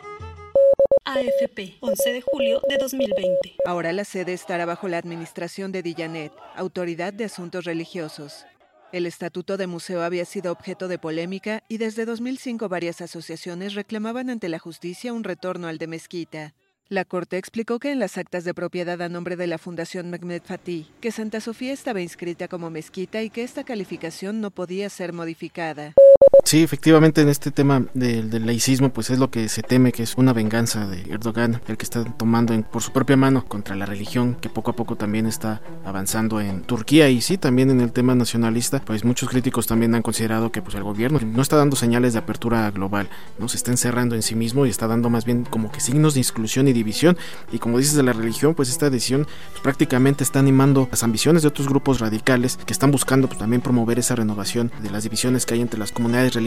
AFP, 1.04 1.78
11 1.80 2.12
de 2.12 2.22
julio 2.22 2.60
de 2.68 2.78
2020. 2.78 3.56
Ahora 3.66 3.92
la 3.92 4.04
sede 4.04 4.32
estará 4.32 4.66
bajo 4.66 4.88
la 4.88 4.98
administración 4.98 5.72
de 5.72 5.82
Dillanet, 5.82 6.32
Autoridad 6.56 7.12
de 7.12 7.24
Asuntos 7.24 7.64
Religiosos. 7.64 8.46
El 8.92 9.06
estatuto 9.06 9.56
de 9.56 9.66
museo 9.66 10.02
había 10.02 10.26
sido 10.26 10.52
objeto 10.52 10.86
de 10.86 10.98
polémica 10.98 11.64
y 11.66 11.78
desde 11.78 12.04
2005 12.04 12.68
varias 12.68 13.00
asociaciones 13.00 13.72
reclamaban 13.72 14.28
ante 14.28 14.50
la 14.50 14.58
justicia 14.58 15.14
un 15.14 15.24
retorno 15.24 15.66
al 15.66 15.78
de 15.78 15.86
mezquita. 15.86 16.54
La 16.88 17.06
Corte 17.06 17.38
explicó 17.38 17.78
que 17.78 17.90
en 17.90 17.98
las 17.98 18.18
actas 18.18 18.44
de 18.44 18.52
propiedad 18.52 19.00
a 19.00 19.08
nombre 19.08 19.36
de 19.36 19.46
la 19.46 19.56
Fundación 19.56 20.10
Mehmet 20.10 20.44
Fatih, 20.44 20.88
que 21.00 21.10
Santa 21.10 21.40
Sofía 21.40 21.72
estaba 21.72 22.02
inscrita 22.02 22.48
como 22.48 22.68
mezquita 22.68 23.22
y 23.22 23.30
que 23.30 23.44
esta 23.44 23.64
calificación 23.64 24.42
no 24.42 24.50
podía 24.50 24.90
ser 24.90 25.14
modificada. 25.14 25.94
Sí, 26.52 26.62
efectivamente 26.62 27.22
en 27.22 27.30
este 27.30 27.50
tema 27.50 27.86
del, 27.94 28.44
laicismo 28.44 28.90
pues 28.90 29.08
es 29.08 29.18
lo 29.18 29.30
que 29.30 29.48
se 29.48 29.62
teme 29.62 29.90
que 29.90 30.02
es 30.02 30.16
una 30.18 30.34
venganza 30.34 30.86
de 30.86 31.00
Erdogan, 31.10 31.62
el 31.66 31.78
que 31.78 31.84
está 31.84 32.04
tomando 32.04 32.52
por 32.64 32.82
su 32.82 32.92
propia 32.92 33.16
mano 33.16 33.46
contra 33.46 33.74
la 33.74 33.86
religión 33.86 34.36
que 34.38 34.50
poco 34.50 34.72
a 34.72 34.76
poco 34.76 34.96
también 34.96 35.24
está 35.24 35.62
avanzando 35.82 36.42
en 36.42 36.60
Turquía. 36.60 37.08
Y 37.08 37.22
sí, 37.22 37.38
también 37.38 37.70
en 37.70 37.80
el 37.80 37.90
tema 37.90 38.14
nacionalista, 38.14 38.82
pues 38.84 39.02
muchos 39.02 39.30
críticos 39.30 39.66
también 39.66 39.94
han 39.94 40.02
considerado 40.02 40.52
que 40.52 40.60
pues 40.60 40.74
el 40.74 40.82
gobierno 40.82 41.20
no 41.24 41.40
está 41.40 41.56
dando 41.56 41.74
señales 41.74 42.12
de 42.12 42.18
apertura 42.18 42.70
global, 42.70 43.08
no 43.38 43.48
se 43.48 43.56
está 43.56 43.70
encerrando 43.70 44.14
en 44.14 44.20
sí 44.20 44.34
mismo 44.34 44.66
y 44.66 44.68
está 44.68 44.86
dando 44.86 45.08
más 45.08 45.24
bien 45.24 45.46
como 45.48 45.72
que 45.72 45.80
signos 45.80 46.12
de 46.12 46.20
exclusión 46.20 46.68
y 46.68 46.74
división. 46.74 47.16
Y 47.50 47.60
como 47.60 47.78
dices 47.78 47.94
de 47.94 48.02
la 48.02 48.12
religión, 48.12 48.54
pues 48.54 48.68
esta 48.68 48.90
decisión 48.90 49.26
pues, 49.52 49.62
prácticamente 49.62 50.22
está 50.22 50.40
animando 50.40 50.86
las 50.90 51.02
ambiciones 51.02 51.40
de 51.40 51.48
otros 51.48 51.66
grupos 51.66 51.98
radicales 51.98 52.58
que 52.66 52.74
están 52.74 52.90
buscando 52.90 53.26
pues, 53.26 53.38
también 53.38 53.62
promover 53.62 53.98
esa 53.98 54.16
renovación 54.16 54.70
de 54.82 54.90
las 54.90 55.04
divisiones 55.04 55.46
que 55.46 55.54
hay 55.54 55.62
entre 55.62 55.80
las 55.80 55.92
comunidades 55.92 56.34
religiosas, 56.34 56.41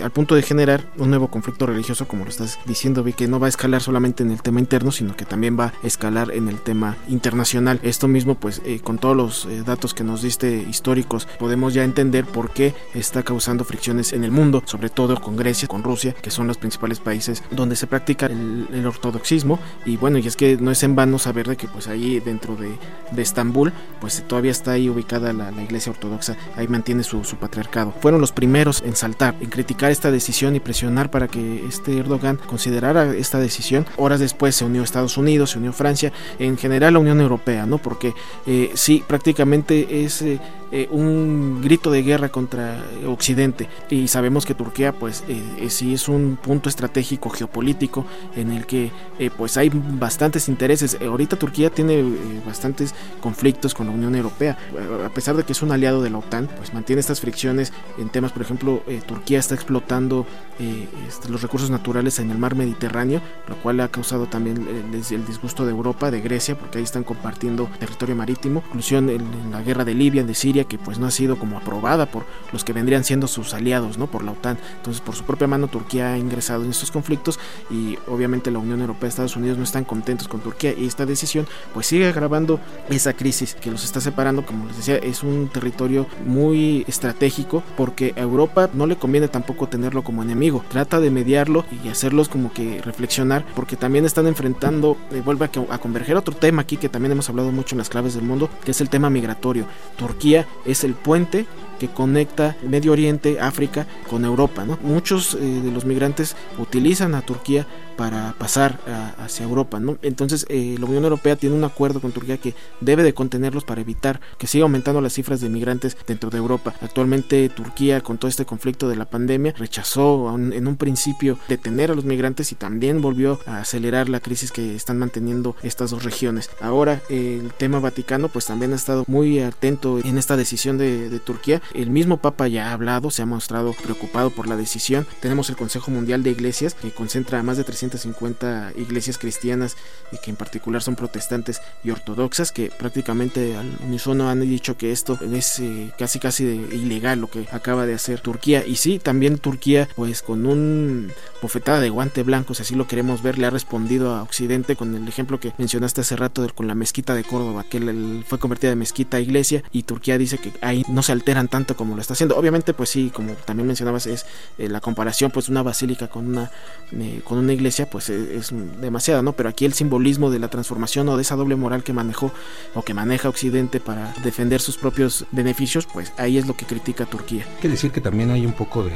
al 0.00 0.10
punto 0.10 0.34
de 0.34 0.42
generar 0.42 0.86
un 0.96 1.10
nuevo 1.10 1.28
conflicto 1.28 1.66
religioso, 1.66 2.06
como 2.06 2.24
lo 2.24 2.30
estás 2.30 2.58
diciendo, 2.66 3.02
vi 3.02 3.12
que 3.12 3.28
no 3.28 3.40
va 3.40 3.46
a 3.46 3.48
escalar 3.48 3.82
solamente 3.82 4.22
en 4.22 4.30
el 4.30 4.42
tema 4.42 4.60
interno, 4.60 4.90
sino 4.92 5.16
que 5.16 5.24
también 5.24 5.58
va 5.58 5.72
a 5.82 5.86
escalar 5.86 6.30
en 6.32 6.48
el 6.48 6.60
tema 6.60 6.96
internacional. 7.08 7.80
Esto 7.82 8.08
mismo, 8.08 8.34
pues, 8.34 8.62
eh, 8.64 8.80
con 8.80 8.98
todos 8.98 9.16
los 9.16 9.46
eh, 9.46 9.62
datos 9.64 9.94
que 9.94 10.04
nos 10.04 10.22
diste 10.22 10.64
históricos, 10.68 11.26
podemos 11.38 11.74
ya 11.74 11.84
entender 11.84 12.24
por 12.24 12.50
qué 12.50 12.74
está 12.94 13.22
causando 13.22 13.64
fricciones 13.64 14.12
en 14.12 14.24
el 14.24 14.30
mundo, 14.30 14.62
sobre 14.66 14.90
todo 14.90 15.20
con 15.20 15.36
Grecia, 15.36 15.68
con 15.68 15.82
Rusia, 15.82 16.14
que 16.14 16.30
son 16.30 16.46
los 16.46 16.58
principales 16.58 17.00
países 17.00 17.42
donde 17.50 17.76
se 17.76 17.86
practica 17.86 18.26
el, 18.26 18.86
ortodoxismo. 18.86 19.58
Y 19.84 19.96
bueno, 19.96 20.18
y 20.18 20.26
es 20.26 20.36
que 20.36 20.56
no 20.56 20.70
es 20.70 20.82
en 20.82 20.96
vano 20.96 21.18
saber 21.18 21.46
de 21.48 21.56
que, 21.56 21.68
pues, 21.68 21.86
ahí 21.88 22.20
dentro 22.20 22.56
de, 22.56 22.70
de 23.12 23.22
Estambul, 23.22 23.72
pues 24.00 24.24
todavía 24.26 24.50
está 24.50 24.72
ahí 24.72 24.88
ubicada 24.88 25.32
la, 25.32 25.50
iglesia 25.60 25.92
ortodoxa, 25.92 26.36
ahí 26.56 26.66
mantiene 26.68 27.02
su, 27.02 27.24
su 27.24 27.36
patriarcado. 27.36 27.92
Fueron 28.00 28.20
los 28.20 28.32
primeros 28.32 28.82
en 28.82 28.96
saltar 28.96 29.34
en 29.40 29.48
criticar 29.48 29.90
esta 29.90 30.10
decisión 30.10 30.56
y 30.56 30.60
presionar 30.60 31.10
para 31.10 31.28
que 31.28 31.64
este 31.66 31.98
Erdogan 31.98 32.38
considerara 32.46 33.14
esta 33.14 33.38
decisión. 33.38 33.86
Horas 33.96 34.20
después 34.20 34.54
se 34.54 34.64
unió 34.64 34.82
Estados 34.82 35.16
Unidos, 35.16 35.50
se 35.50 35.58
unió 35.58 35.72
Francia, 35.72 36.12
en 36.38 36.56
general 36.56 36.94
la 36.94 36.98
Unión 36.98 37.20
Europea, 37.20 37.66
¿no? 37.66 37.78
Porque 37.78 38.14
eh, 38.46 38.70
sí, 38.74 39.02
prácticamente 39.06 40.04
es... 40.04 40.22
Eh, 40.22 40.38
eh, 40.72 40.88
un 40.90 41.60
grito 41.62 41.90
de 41.90 42.02
guerra 42.02 42.28
contra 42.28 42.82
Occidente. 43.06 43.68
Y 43.88 44.08
sabemos 44.08 44.46
que 44.46 44.54
Turquía 44.54 44.92
pues 44.92 45.24
eh, 45.28 45.68
sí 45.68 45.94
es 45.94 46.08
un 46.08 46.38
punto 46.40 46.68
estratégico 46.68 47.30
geopolítico 47.30 48.06
en 48.36 48.52
el 48.52 48.66
que 48.66 48.90
pues 49.36 49.56
hay 49.56 49.70
bastantes 49.72 50.48
intereses. 50.48 50.96
Ahorita 51.00 51.36
Turquía 51.36 51.70
tiene 51.70 52.04
bastantes 52.46 52.94
conflictos 53.20 53.74
con 53.74 53.86
la 53.86 53.92
Unión 53.92 54.14
Europea. 54.14 54.56
A 55.04 55.08
pesar 55.10 55.36
de 55.36 55.44
que 55.44 55.52
es 55.52 55.62
un 55.62 55.72
aliado 55.72 56.02
de 56.02 56.10
la 56.10 56.18
OTAN 56.18 56.48
pues 56.56 56.72
mantiene 56.72 57.00
estas 57.00 57.20
fricciones 57.20 57.72
en 57.98 58.08
temas 58.08 58.32
por 58.32 58.42
ejemplo 58.42 58.82
Turquía 59.06 59.38
está 59.38 59.54
explotando 59.54 60.26
este, 60.58 61.28
los 61.28 61.42
recursos 61.42 61.70
naturales 61.70 62.18
en 62.18 62.30
el 62.30 62.38
mar 62.38 62.54
Mediterráneo 62.54 63.20
lo 63.48 63.56
cual 63.56 63.80
ha 63.80 63.88
causado 63.88 64.26
también 64.26 64.66
el 64.92 65.26
disgusto 65.26 65.64
de 65.64 65.70
Europa 65.70 66.10
de 66.10 66.20
Grecia 66.20 66.56
porque 66.56 66.78
ahí 66.78 66.84
están 66.84 67.04
compartiendo 67.04 67.68
territorio 67.78 68.16
marítimo 68.16 68.62
inclusión 68.68 69.10
en 69.10 69.50
la 69.50 69.62
guerra 69.62 69.84
de 69.84 69.94
Libia 69.94 70.24
de 70.24 70.34
Siria 70.34 70.59
que 70.64 70.78
pues 70.78 70.98
no 70.98 71.06
ha 71.06 71.10
sido 71.10 71.38
como 71.38 71.58
aprobada 71.58 72.06
por 72.06 72.24
los 72.52 72.64
que 72.64 72.72
vendrían 72.72 73.04
siendo 73.04 73.28
sus 73.28 73.54
aliados, 73.54 73.98
¿no? 73.98 74.06
Por 74.06 74.24
la 74.24 74.32
OTAN. 74.32 74.58
Entonces, 74.76 75.00
por 75.00 75.14
su 75.14 75.24
propia 75.24 75.46
mano 75.46 75.68
Turquía 75.68 76.12
ha 76.12 76.18
ingresado 76.18 76.64
en 76.64 76.70
estos 76.70 76.90
conflictos 76.90 77.38
y 77.70 77.98
obviamente 78.06 78.50
la 78.50 78.58
Unión 78.58 78.80
Europea 78.80 79.08
Estados 79.08 79.36
Unidos 79.36 79.58
no 79.58 79.64
están 79.64 79.84
contentos 79.84 80.28
con 80.28 80.40
Turquía 80.40 80.72
y 80.72 80.86
esta 80.86 81.06
decisión 81.06 81.46
pues 81.74 81.86
sigue 81.86 82.08
agravando 82.08 82.60
esa 82.88 83.12
crisis 83.12 83.54
que 83.54 83.70
los 83.70 83.84
está 83.84 84.00
separando, 84.00 84.44
como 84.46 84.66
les 84.66 84.76
decía, 84.76 84.96
es 84.96 85.22
un 85.22 85.48
territorio 85.48 86.06
muy 86.26 86.84
estratégico 86.86 87.62
porque 87.76 88.14
a 88.16 88.20
Europa 88.20 88.70
no 88.72 88.86
le 88.86 88.96
conviene 88.96 89.28
tampoco 89.28 89.68
tenerlo 89.68 90.02
como 90.02 90.22
enemigo. 90.22 90.64
Trata 90.68 91.00
de 91.00 91.10
mediarlo 91.10 91.64
y 91.84 91.88
hacerlos 91.88 92.28
como 92.28 92.52
que 92.52 92.80
reflexionar 92.82 93.44
porque 93.54 93.76
también 93.76 94.04
están 94.04 94.26
enfrentando, 94.26 94.96
eh, 95.10 95.22
vuelve 95.24 95.46
a, 95.46 95.74
a 95.74 95.78
converger 95.78 96.16
otro 96.16 96.34
tema 96.34 96.62
aquí 96.62 96.76
que 96.76 96.88
también 96.88 97.12
hemos 97.12 97.28
hablado 97.28 97.52
mucho 97.52 97.74
en 97.74 97.78
las 97.78 97.88
claves 97.88 98.14
del 98.14 98.24
mundo, 98.24 98.48
que 98.64 98.70
es 98.70 98.80
el 98.80 98.88
tema 98.88 99.10
migratorio. 99.10 99.66
Turquía 99.96 100.46
es 100.64 100.84
el 100.84 100.94
puente 100.94 101.46
que 101.78 101.88
conecta 101.88 102.56
Medio 102.62 102.92
Oriente, 102.92 103.40
África 103.40 103.86
con 104.08 104.24
Europa. 104.24 104.64
¿no? 104.64 104.78
Muchos 104.82 105.34
eh, 105.34 105.38
de 105.38 105.70
los 105.72 105.84
migrantes 105.86 106.36
utilizan 106.58 107.14
a 107.14 107.22
Turquía 107.22 107.66
para 108.00 108.32
pasar 108.38 108.80
hacia 109.18 109.44
Europa. 109.44 109.78
¿no? 109.78 109.98
Entonces 110.00 110.46
eh, 110.48 110.76
la 110.78 110.86
Unión 110.86 111.04
Europea 111.04 111.36
tiene 111.36 111.54
un 111.54 111.64
acuerdo 111.64 112.00
con 112.00 112.12
Turquía 112.12 112.38
que 112.38 112.54
debe 112.80 113.02
de 113.02 113.12
contenerlos 113.12 113.64
para 113.64 113.82
evitar 113.82 114.22
que 114.38 114.46
siga 114.46 114.62
aumentando 114.62 115.02
las 115.02 115.12
cifras 115.12 115.42
de 115.42 115.50
migrantes 115.50 115.98
dentro 116.06 116.30
de 116.30 116.38
Europa. 116.38 116.72
Actualmente 116.80 117.46
Turquía 117.50 118.00
con 118.00 118.16
todo 118.16 118.30
este 118.30 118.46
conflicto 118.46 118.88
de 118.88 118.96
la 118.96 119.04
pandemia 119.04 119.52
rechazó 119.52 120.34
en 120.34 120.66
un 120.66 120.76
principio 120.78 121.38
detener 121.46 121.90
a 121.90 121.94
los 121.94 122.06
migrantes 122.06 122.52
y 122.52 122.54
también 122.54 123.02
volvió 123.02 123.38
a 123.44 123.58
acelerar 123.58 124.08
la 124.08 124.20
crisis 124.20 124.50
que 124.50 124.74
están 124.74 124.98
manteniendo 124.98 125.54
estas 125.62 125.90
dos 125.90 126.02
regiones. 126.02 126.48
Ahora 126.62 127.02
el 127.10 127.52
tema 127.52 127.80
Vaticano 127.80 128.28
pues 128.28 128.46
también 128.46 128.72
ha 128.72 128.76
estado 128.76 129.04
muy 129.08 129.40
atento 129.40 129.98
en 130.02 130.16
esta 130.16 130.38
decisión 130.38 130.78
de, 130.78 131.10
de 131.10 131.18
Turquía. 131.18 131.60
El 131.74 131.90
mismo 131.90 132.16
Papa 132.16 132.48
ya 132.48 132.70
ha 132.70 132.72
hablado, 132.72 133.10
se 133.10 133.20
ha 133.20 133.26
mostrado 133.26 133.74
preocupado 133.74 134.30
por 134.30 134.48
la 134.48 134.56
decisión. 134.56 135.06
Tenemos 135.20 135.50
el 135.50 135.56
Consejo 135.56 135.90
Mundial 135.90 136.22
de 136.22 136.30
Iglesias 136.30 136.72
que 136.72 136.92
concentra 136.92 137.38
a 137.38 137.42
más 137.42 137.58
de 137.58 137.64
300 137.64 137.89
50 137.98 138.72
iglesias 138.76 139.18
cristianas 139.18 139.76
y 140.12 140.18
que 140.18 140.30
en 140.30 140.36
particular 140.36 140.82
son 140.82 140.96
protestantes 140.96 141.60
y 141.84 141.90
ortodoxas 141.90 142.52
que 142.52 142.70
prácticamente 142.70 143.56
al 143.56 143.76
unísono 143.84 144.28
han 144.28 144.40
dicho 144.40 144.76
que 144.76 144.92
esto 144.92 145.18
es 145.32 145.58
eh, 145.60 145.92
casi 145.98 146.18
casi 146.18 146.44
ilegal 146.44 147.20
lo 147.20 147.30
que 147.30 147.46
acaba 147.52 147.86
de 147.86 147.94
hacer 147.94 148.20
Turquía. 148.20 148.64
Y 148.66 148.76
sí 148.76 148.98
también 148.98 149.38
Turquía 149.38 149.88
pues 149.96 150.22
con 150.22 150.46
un 150.46 151.12
bofetada 151.42 151.80
de 151.80 151.90
guante 151.90 152.22
blanco 152.22 152.54
si 152.54 152.62
así 152.62 152.74
lo 152.74 152.86
queremos 152.86 153.22
ver 153.22 153.38
le 153.38 153.46
ha 153.46 153.50
respondido 153.50 154.14
a 154.14 154.22
Occidente 154.22 154.76
con 154.76 154.94
el 154.94 155.08
ejemplo 155.08 155.40
que 155.40 155.52
mencionaste 155.58 156.02
hace 156.02 156.16
rato 156.16 156.46
con 156.54 156.66
la 156.66 156.74
mezquita 156.74 157.14
de 157.14 157.24
Córdoba 157.24 157.64
que 157.68 157.80
fue 158.26 158.38
convertida 158.38 158.70
de 158.70 158.76
mezquita 158.76 159.16
a 159.16 159.20
iglesia 159.20 159.62
y 159.72 159.84
Turquía 159.84 160.18
dice 160.18 160.38
que 160.38 160.52
ahí 160.60 160.84
no 160.88 161.02
se 161.02 161.12
alteran 161.12 161.48
tanto 161.48 161.76
como 161.76 161.94
lo 161.94 162.00
está 162.00 162.14
haciendo. 162.14 162.36
Obviamente 162.36 162.74
pues 162.74 162.90
sí 162.90 163.10
como 163.14 163.34
también 163.34 163.66
mencionabas 163.66 164.06
es 164.06 164.26
eh, 164.58 164.68
la 164.68 164.80
comparación 164.80 165.30
pues 165.30 165.48
una 165.48 165.62
basílica 165.62 166.08
con 166.08 166.26
una 166.28 166.50
eh, 166.92 167.20
con 167.24 167.38
una 167.38 167.52
iglesia 167.52 167.79
pues 167.86 168.10
e, 168.10 168.36
es, 168.36 168.50
demasiada, 168.80 169.22
¿no? 169.22 169.32
Pero 169.32 169.48
aquí 169.48 169.64
el 169.64 169.72
simbolismo 169.72 170.30
de 170.30 170.38
la 170.38 170.48
transformación 170.48 171.08
o 171.08 171.16
de 171.16 171.22
esa 171.22 171.36
doble 171.36 171.56
moral 171.56 171.82
que 171.82 171.92
manejó 171.92 172.32
o 172.74 172.82
que 172.82 172.94
maneja 172.94 173.28
Occidente 173.28 173.80
para 173.80 174.14
defender 174.22 174.60
sus 174.60 174.76
propios 174.76 175.26
beneficios, 175.30 175.86
pues 175.86 176.12
ahí 176.16 176.38
es 176.38 176.46
lo 176.46 176.56
que 176.56 176.66
critica 176.66 177.06
Turquía. 177.06 177.44
Hay 177.56 177.60
que 177.62 177.68
decir 177.68 177.90
que 177.90 178.00
también 178.00 178.30
hay 178.30 178.46
un 178.46 178.52
poco 178.52 178.84
de, 178.84 178.92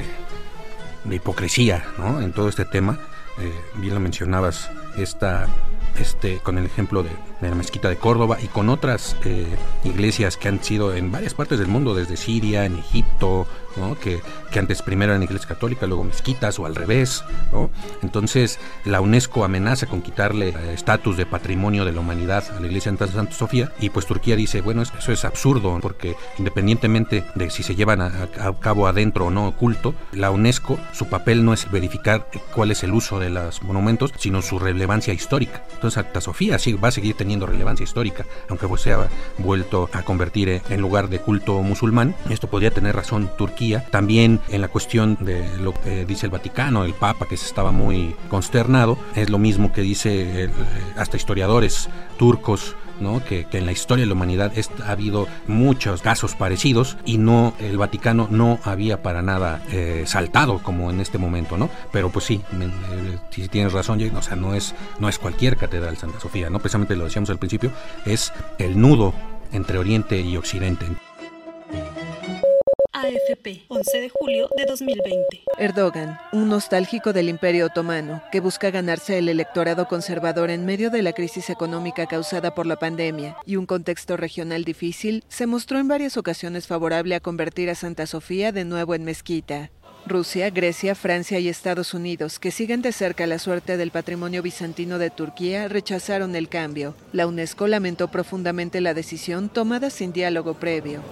de 1.04 1.16
hipocresía, 1.16 1.84
¿no? 1.98 2.20
En 2.20 2.32
todo 2.32 2.48
este 2.48 2.64
tema. 2.64 2.98
Eh, 3.38 3.52
bien 3.76 3.94
lo 3.94 4.00
mencionabas, 4.00 4.70
esta 4.96 5.48
este, 5.98 6.38
con 6.38 6.58
el 6.58 6.66
ejemplo 6.66 7.02
de, 7.02 7.10
la 7.40 7.54
mezquita 7.54 7.88
de 7.88 7.96
Córdoba 7.96 8.38
y 8.42 8.46
con 8.46 8.68
otras 8.68 9.16
eh, 9.24 9.46
iglesias 9.84 10.36
que 10.36 10.48
han 10.48 10.62
sido 10.62 10.94
en 10.94 11.12
varias 11.12 11.34
partes 11.34 11.58
del 11.58 11.68
mundo, 11.68 11.94
desde 11.94 12.16
Siria, 12.16 12.64
en 12.64 12.78
Egipto, 12.78 13.46
que, 14.00 14.20
antes 14.58 14.82
primero 14.82 15.12
eran 15.12 15.22
iglesias 15.22 15.46
católicas, 15.46 15.88
luego 15.88 16.04
mezquitas 16.04 16.58
o 16.58 16.66
al 16.66 16.74
revés. 16.74 17.24
Entonces 18.02 18.58
la 18.84 19.00
UNESCO 19.00 19.44
amenaza 19.44 19.86
con 19.86 20.02
quitarle 20.02 20.48
eh, 20.48 20.74
estatus 20.74 21.16
de 21.16 21.26
patrimonio 21.26 21.84
de 21.84 21.92
la 21.92 22.00
humanidad 22.00 22.44
a 22.56 22.60
la 22.60 22.66
iglesia 22.66 22.92
de 22.92 23.08
Santa 23.08 23.32
Sofía 23.32 23.72
y 23.80 23.90
pues 23.90 24.06
Turquía 24.06 24.36
dice, 24.36 24.60
bueno, 24.60 24.82
eso 24.82 25.12
es 25.12 25.24
absurdo 25.24 25.78
porque 25.80 26.16
independientemente 26.38 27.24
de 27.34 27.50
si 27.50 27.62
se 27.62 27.74
llevan 27.74 28.00
a, 28.00 28.28
cabo 28.60 28.86
adentro 28.86 29.26
o 29.26 29.30
no 29.30 29.52
culto, 29.56 29.94
la 30.12 30.30
UNESCO 30.30 30.78
su 30.92 31.08
papel 31.08 31.44
no 31.44 31.52
es 31.52 31.70
verificar 31.70 32.28
cuál 32.54 32.70
es 32.70 32.82
el 32.84 32.92
uso 32.92 33.18
de 33.18 33.30
los 33.30 33.62
monumentos, 33.62 34.12
sino 34.18 34.42
su 34.42 34.58
relevancia 34.58 35.12
histórica. 35.12 35.64
Entonces 35.74 35.94
Santa 35.94 36.20
Sofía 36.20 36.58
sí 36.58 36.74
va 36.74 36.88
a 36.88 36.92
seguir 36.92 37.16
teniendo 37.16 37.46
relevancia 37.46 37.84
histórica, 37.84 38.24
aunque 38.48 38.68
pues 38.68 38.84
vuelto 39.38 39.88
a 39.92 40.02
convertir 40.02 40.62
en 40.68 40.80
lugar 40.80 41.08
de 41.08 41.18
culto 41.18 41.62
musulmán. 41.62 42.14
Esto 42.28 42.48
podría 42.48 42.70
tener 42.70 42.94
razón 42.94 43.30
Turquía 43.36 43.63
también 43.90 44.40
en 44.48 44.60
la 44.60 44.68
cuestión 44.68 45.16
de 45.20 45.48
lo 45.58 45.72
que 45.72 46.04
dice 46.04 46.26
el 46.26 46.32
Vaticano, 46.32 46.84
el 46.84 46.94
Papa 46.94 47.26
que 47.26 47.34
estaba 47.34 47.72
muy 47.72 48.14
consternado, 48.28 48.98
es 49.14 49.30
lo 49.30 49.38
mismo 49.38 49.72
que 49.72 49.82
dice 49.82 50.50
hasta 50.96 51.16
historiadores 51.16 51.88
turcos. 52.18 52.76
Que, 53.28 53.46
en 53.50 53.66
la 53.66 53.72
historia 53.72 54.04
de 54.04 54.06
la 54.06 54.14
humanidad 54.14 54.52
ha 54.86 54.92
habido 54.92 55.26
muchos 55.48 56.00
casos 56.00 56.36
parecidos 56.36 56.96
y 57.04 57.18
no 57.18 57.52
el 57.58 57.76
Vaticano 57.76 58.28
no 58.30 58.60
había 58.62 59.02
para 59.02 59.20
nada 59.20 59.60
eh, 59.72 60.04
saltado 60.06 60.60
como 60.62 60.90
en 60.90 61.00
este 61.00 61.18
momento, 61.18 61.58
¿no? 61.58 61.68
Pero 61.90 62.10
pues 62.10 62.24
sí, 62.24 62.40
eh, 62.52 63.18
si 63.30 63.48
tienes 63.48 63.72
razón, 63.72 64.00
o 64.16 64.22
sea, 64.22 64.36
no 64.36 64.54
es, 64.54 64.76
no 65.00 65.08
es 65.08 65.18
cualquier 65.18 65.56
catedral 65.56 65.96
Santa 65.96 66.20
Sofía, 66.20 66.48
¿no? 66.50 66.60
Precisamente 66.60 66.94
lo 66.94 67.04
decíamos 67.04 67.30
al 67.30 67.38
principio, 67.38 67.72
es 68.06 68.32
el 68.58 68.80
nudo 68.80 69.12
entre 69.52 69.78
Oriente 69.78 70.20
y 70.20 70.36
Occidente. 70.36 70.86
AFP, 72.94 73.64
11 73.66 74.00
de 74.00 74.08
julio 74.08 74.48
de 74.56 74.66
2020. 74.66 75.42
Erdogan, 75.58 76.16
un 76.30 76.48
nostálgico 76.48 77.12
del 77.12 77.28
Imperio 77.28 77.66
Otomano, 77.66 78.22
que 78.30 78.38
busca 78.38 78.70
ganarse 78.70 79.18
el 79.18 79.28
electorado 79.28 79.88
conservador 79.88 80.48
en 80.50 80.64
medio 80.64 80.90
de 80.90 81.02
la 81.02 81.12
crisis 81.12 81.50
económica 81.50 82.06
causada 82.06 82.54
por 82.54 82.66
la 82.66 82.76
pandemia 82.76 83.36
y 83.46 83.56
un 83.56 83.66
contexto 83.66 84.16
regional 84.16 84.62
difícil, 84.62 85.24
se 85.26 85.48
mostró 85.48 85.80
en 85.80 85.88
varias 85.88 86.16
ocasiones 86.16 86.68
favorable 86.68 87.16
a 87.16 87.20
convertir 87.20 87.68
a 87.68 87.74
Santa 87.74 88.06
Sofía 88.06 88.52
de 88.52 88.64
nuevo 88.64 88.94
en 88.94 89.02
mezquita. 89.02 89.72
Rusia, 90.06 90.50
Grecia, 90.50 90.94
Francia 90.94 91.40
y 91.40 91.48
Estados 91.48 91.94
Unidos, 91.94 92.38
que 92.38 92.52
siguen 92.52 92.80
de 92.80 92.92
cerca 92.92 93.26
la 93.26 93.40
suerte 93.40 93.76
del 93.76 93.90
patrimonio 93.90 94.40
bizantino 94.40 94.98
de 94.98 95.10
Turquía, 95.10 95.66
rechazaron 95.66 96.36
el 96.36 96.48
cambio. 96.48 96.94
La 97.12 97.26
UNESCO 97.26 97.66
lamentó 97.66 98.06
profundamente 98.06 98.80
la 98.80 98.94
decisión 98.94 99.48
tomada 99.48 99.90
sin 99.90 100.12
diálogo 100.12 100.54
previo 100.54 101.02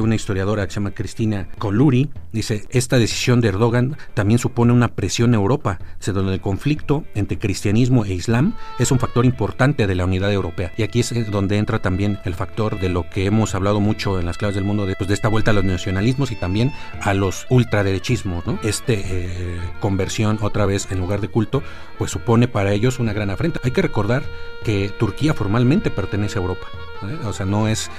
una 0.00 0.14
historiadora 0.14 0.64
que 0.66 0.72
se 0.72 0.76
llama 0.76 0.92
Cristina 0.92 1.48
Coluri, 1.58 2.10
dice, 2.32 2.64
esta 2.70 2.98
decisión 2.98 3.40
de 3.40 3.48
Erdogan 3.48 3.96
también 4.14 4.38
supone 4.38 4.72
una 4.72 4.88
presión 4.88 5.30
en 5.30 5.34
Europa, 5.34 5.78
donde 6.06 6.34
el 6.34 6.40
conflicto 6.40 7.04
entre 7.14 7.38
cristianismo 7.38 8.04
e 8.04 8.14
islam 8.14 8.54
es 8.78 8.90
un 8.90 8.98
factor 8.98 9.24
importante 9.24 9.86
de 9.86 9.94
la 9.94 10.04
unidad 10.04 10.32
europea. 10.32 10.72
Y 10.76 10.82
aquí 10.82 11.00
es 11.00 11.12
eh, 11.12 11.24
donde 11.24 11.58
entra 11.58 11.80
también 11.80 12.18
el 12.24 12.34
factor 12.34 12.80
de 12.80 12.88
lo 12.88 13.08
que 13.08 13.26
hemos 13.26 13.54
hablado 13.54 13.80
mucho 13.80 14.18
en 14.18 14.26
las 14.26 14.38
claves 14.38 14.54
del 14.54 14.64
mundo, 14.64 14.86
de, 14.86 14.94
pues, 14.96 15.10
esta 15.10 15.28
vuelta 15.28 15.50
a 15.50 15.54
los 15.54 15.64
nacionalismos 15.64 16.30
y 16.30 16.36
también 16.36 16.72
a 17.00 17.14
los 17.14 17.46
ultraderechismos. 17.50 18.46
¿no? 18.46 18.58
Este 18.62 19.02
eh, 19.04 19.60
conversión 19.80 20.38
otra 20.40 20.66
vez 20.66 20.88
en 20.90 20.98
lugar 20.98 21.20
de 21.20 21.28
culto, 21.28 21.62
pues 21.98 22.10
supone 22.10 22.48
para 22.48 22.72
ellos 22.72 22.98
una 22.98 23.12
gran 23.12 23.30
afrenta. 23.30 23.60
Hay 23.64 23.70
que 23.70 23.82
recordar 23.82 24.22
que 24.64 24.90
Turquía 24.98 25.34
formalmente 25.34 25.90
pertenece 25.90 26.38
a 26.38 26.42
Europa. 26.42 26.66
¿eh? 27.02 27.26
o 27.26 27.32
sea, 27.32 27.46
no 27.46 27.68
es, 27.68 27.90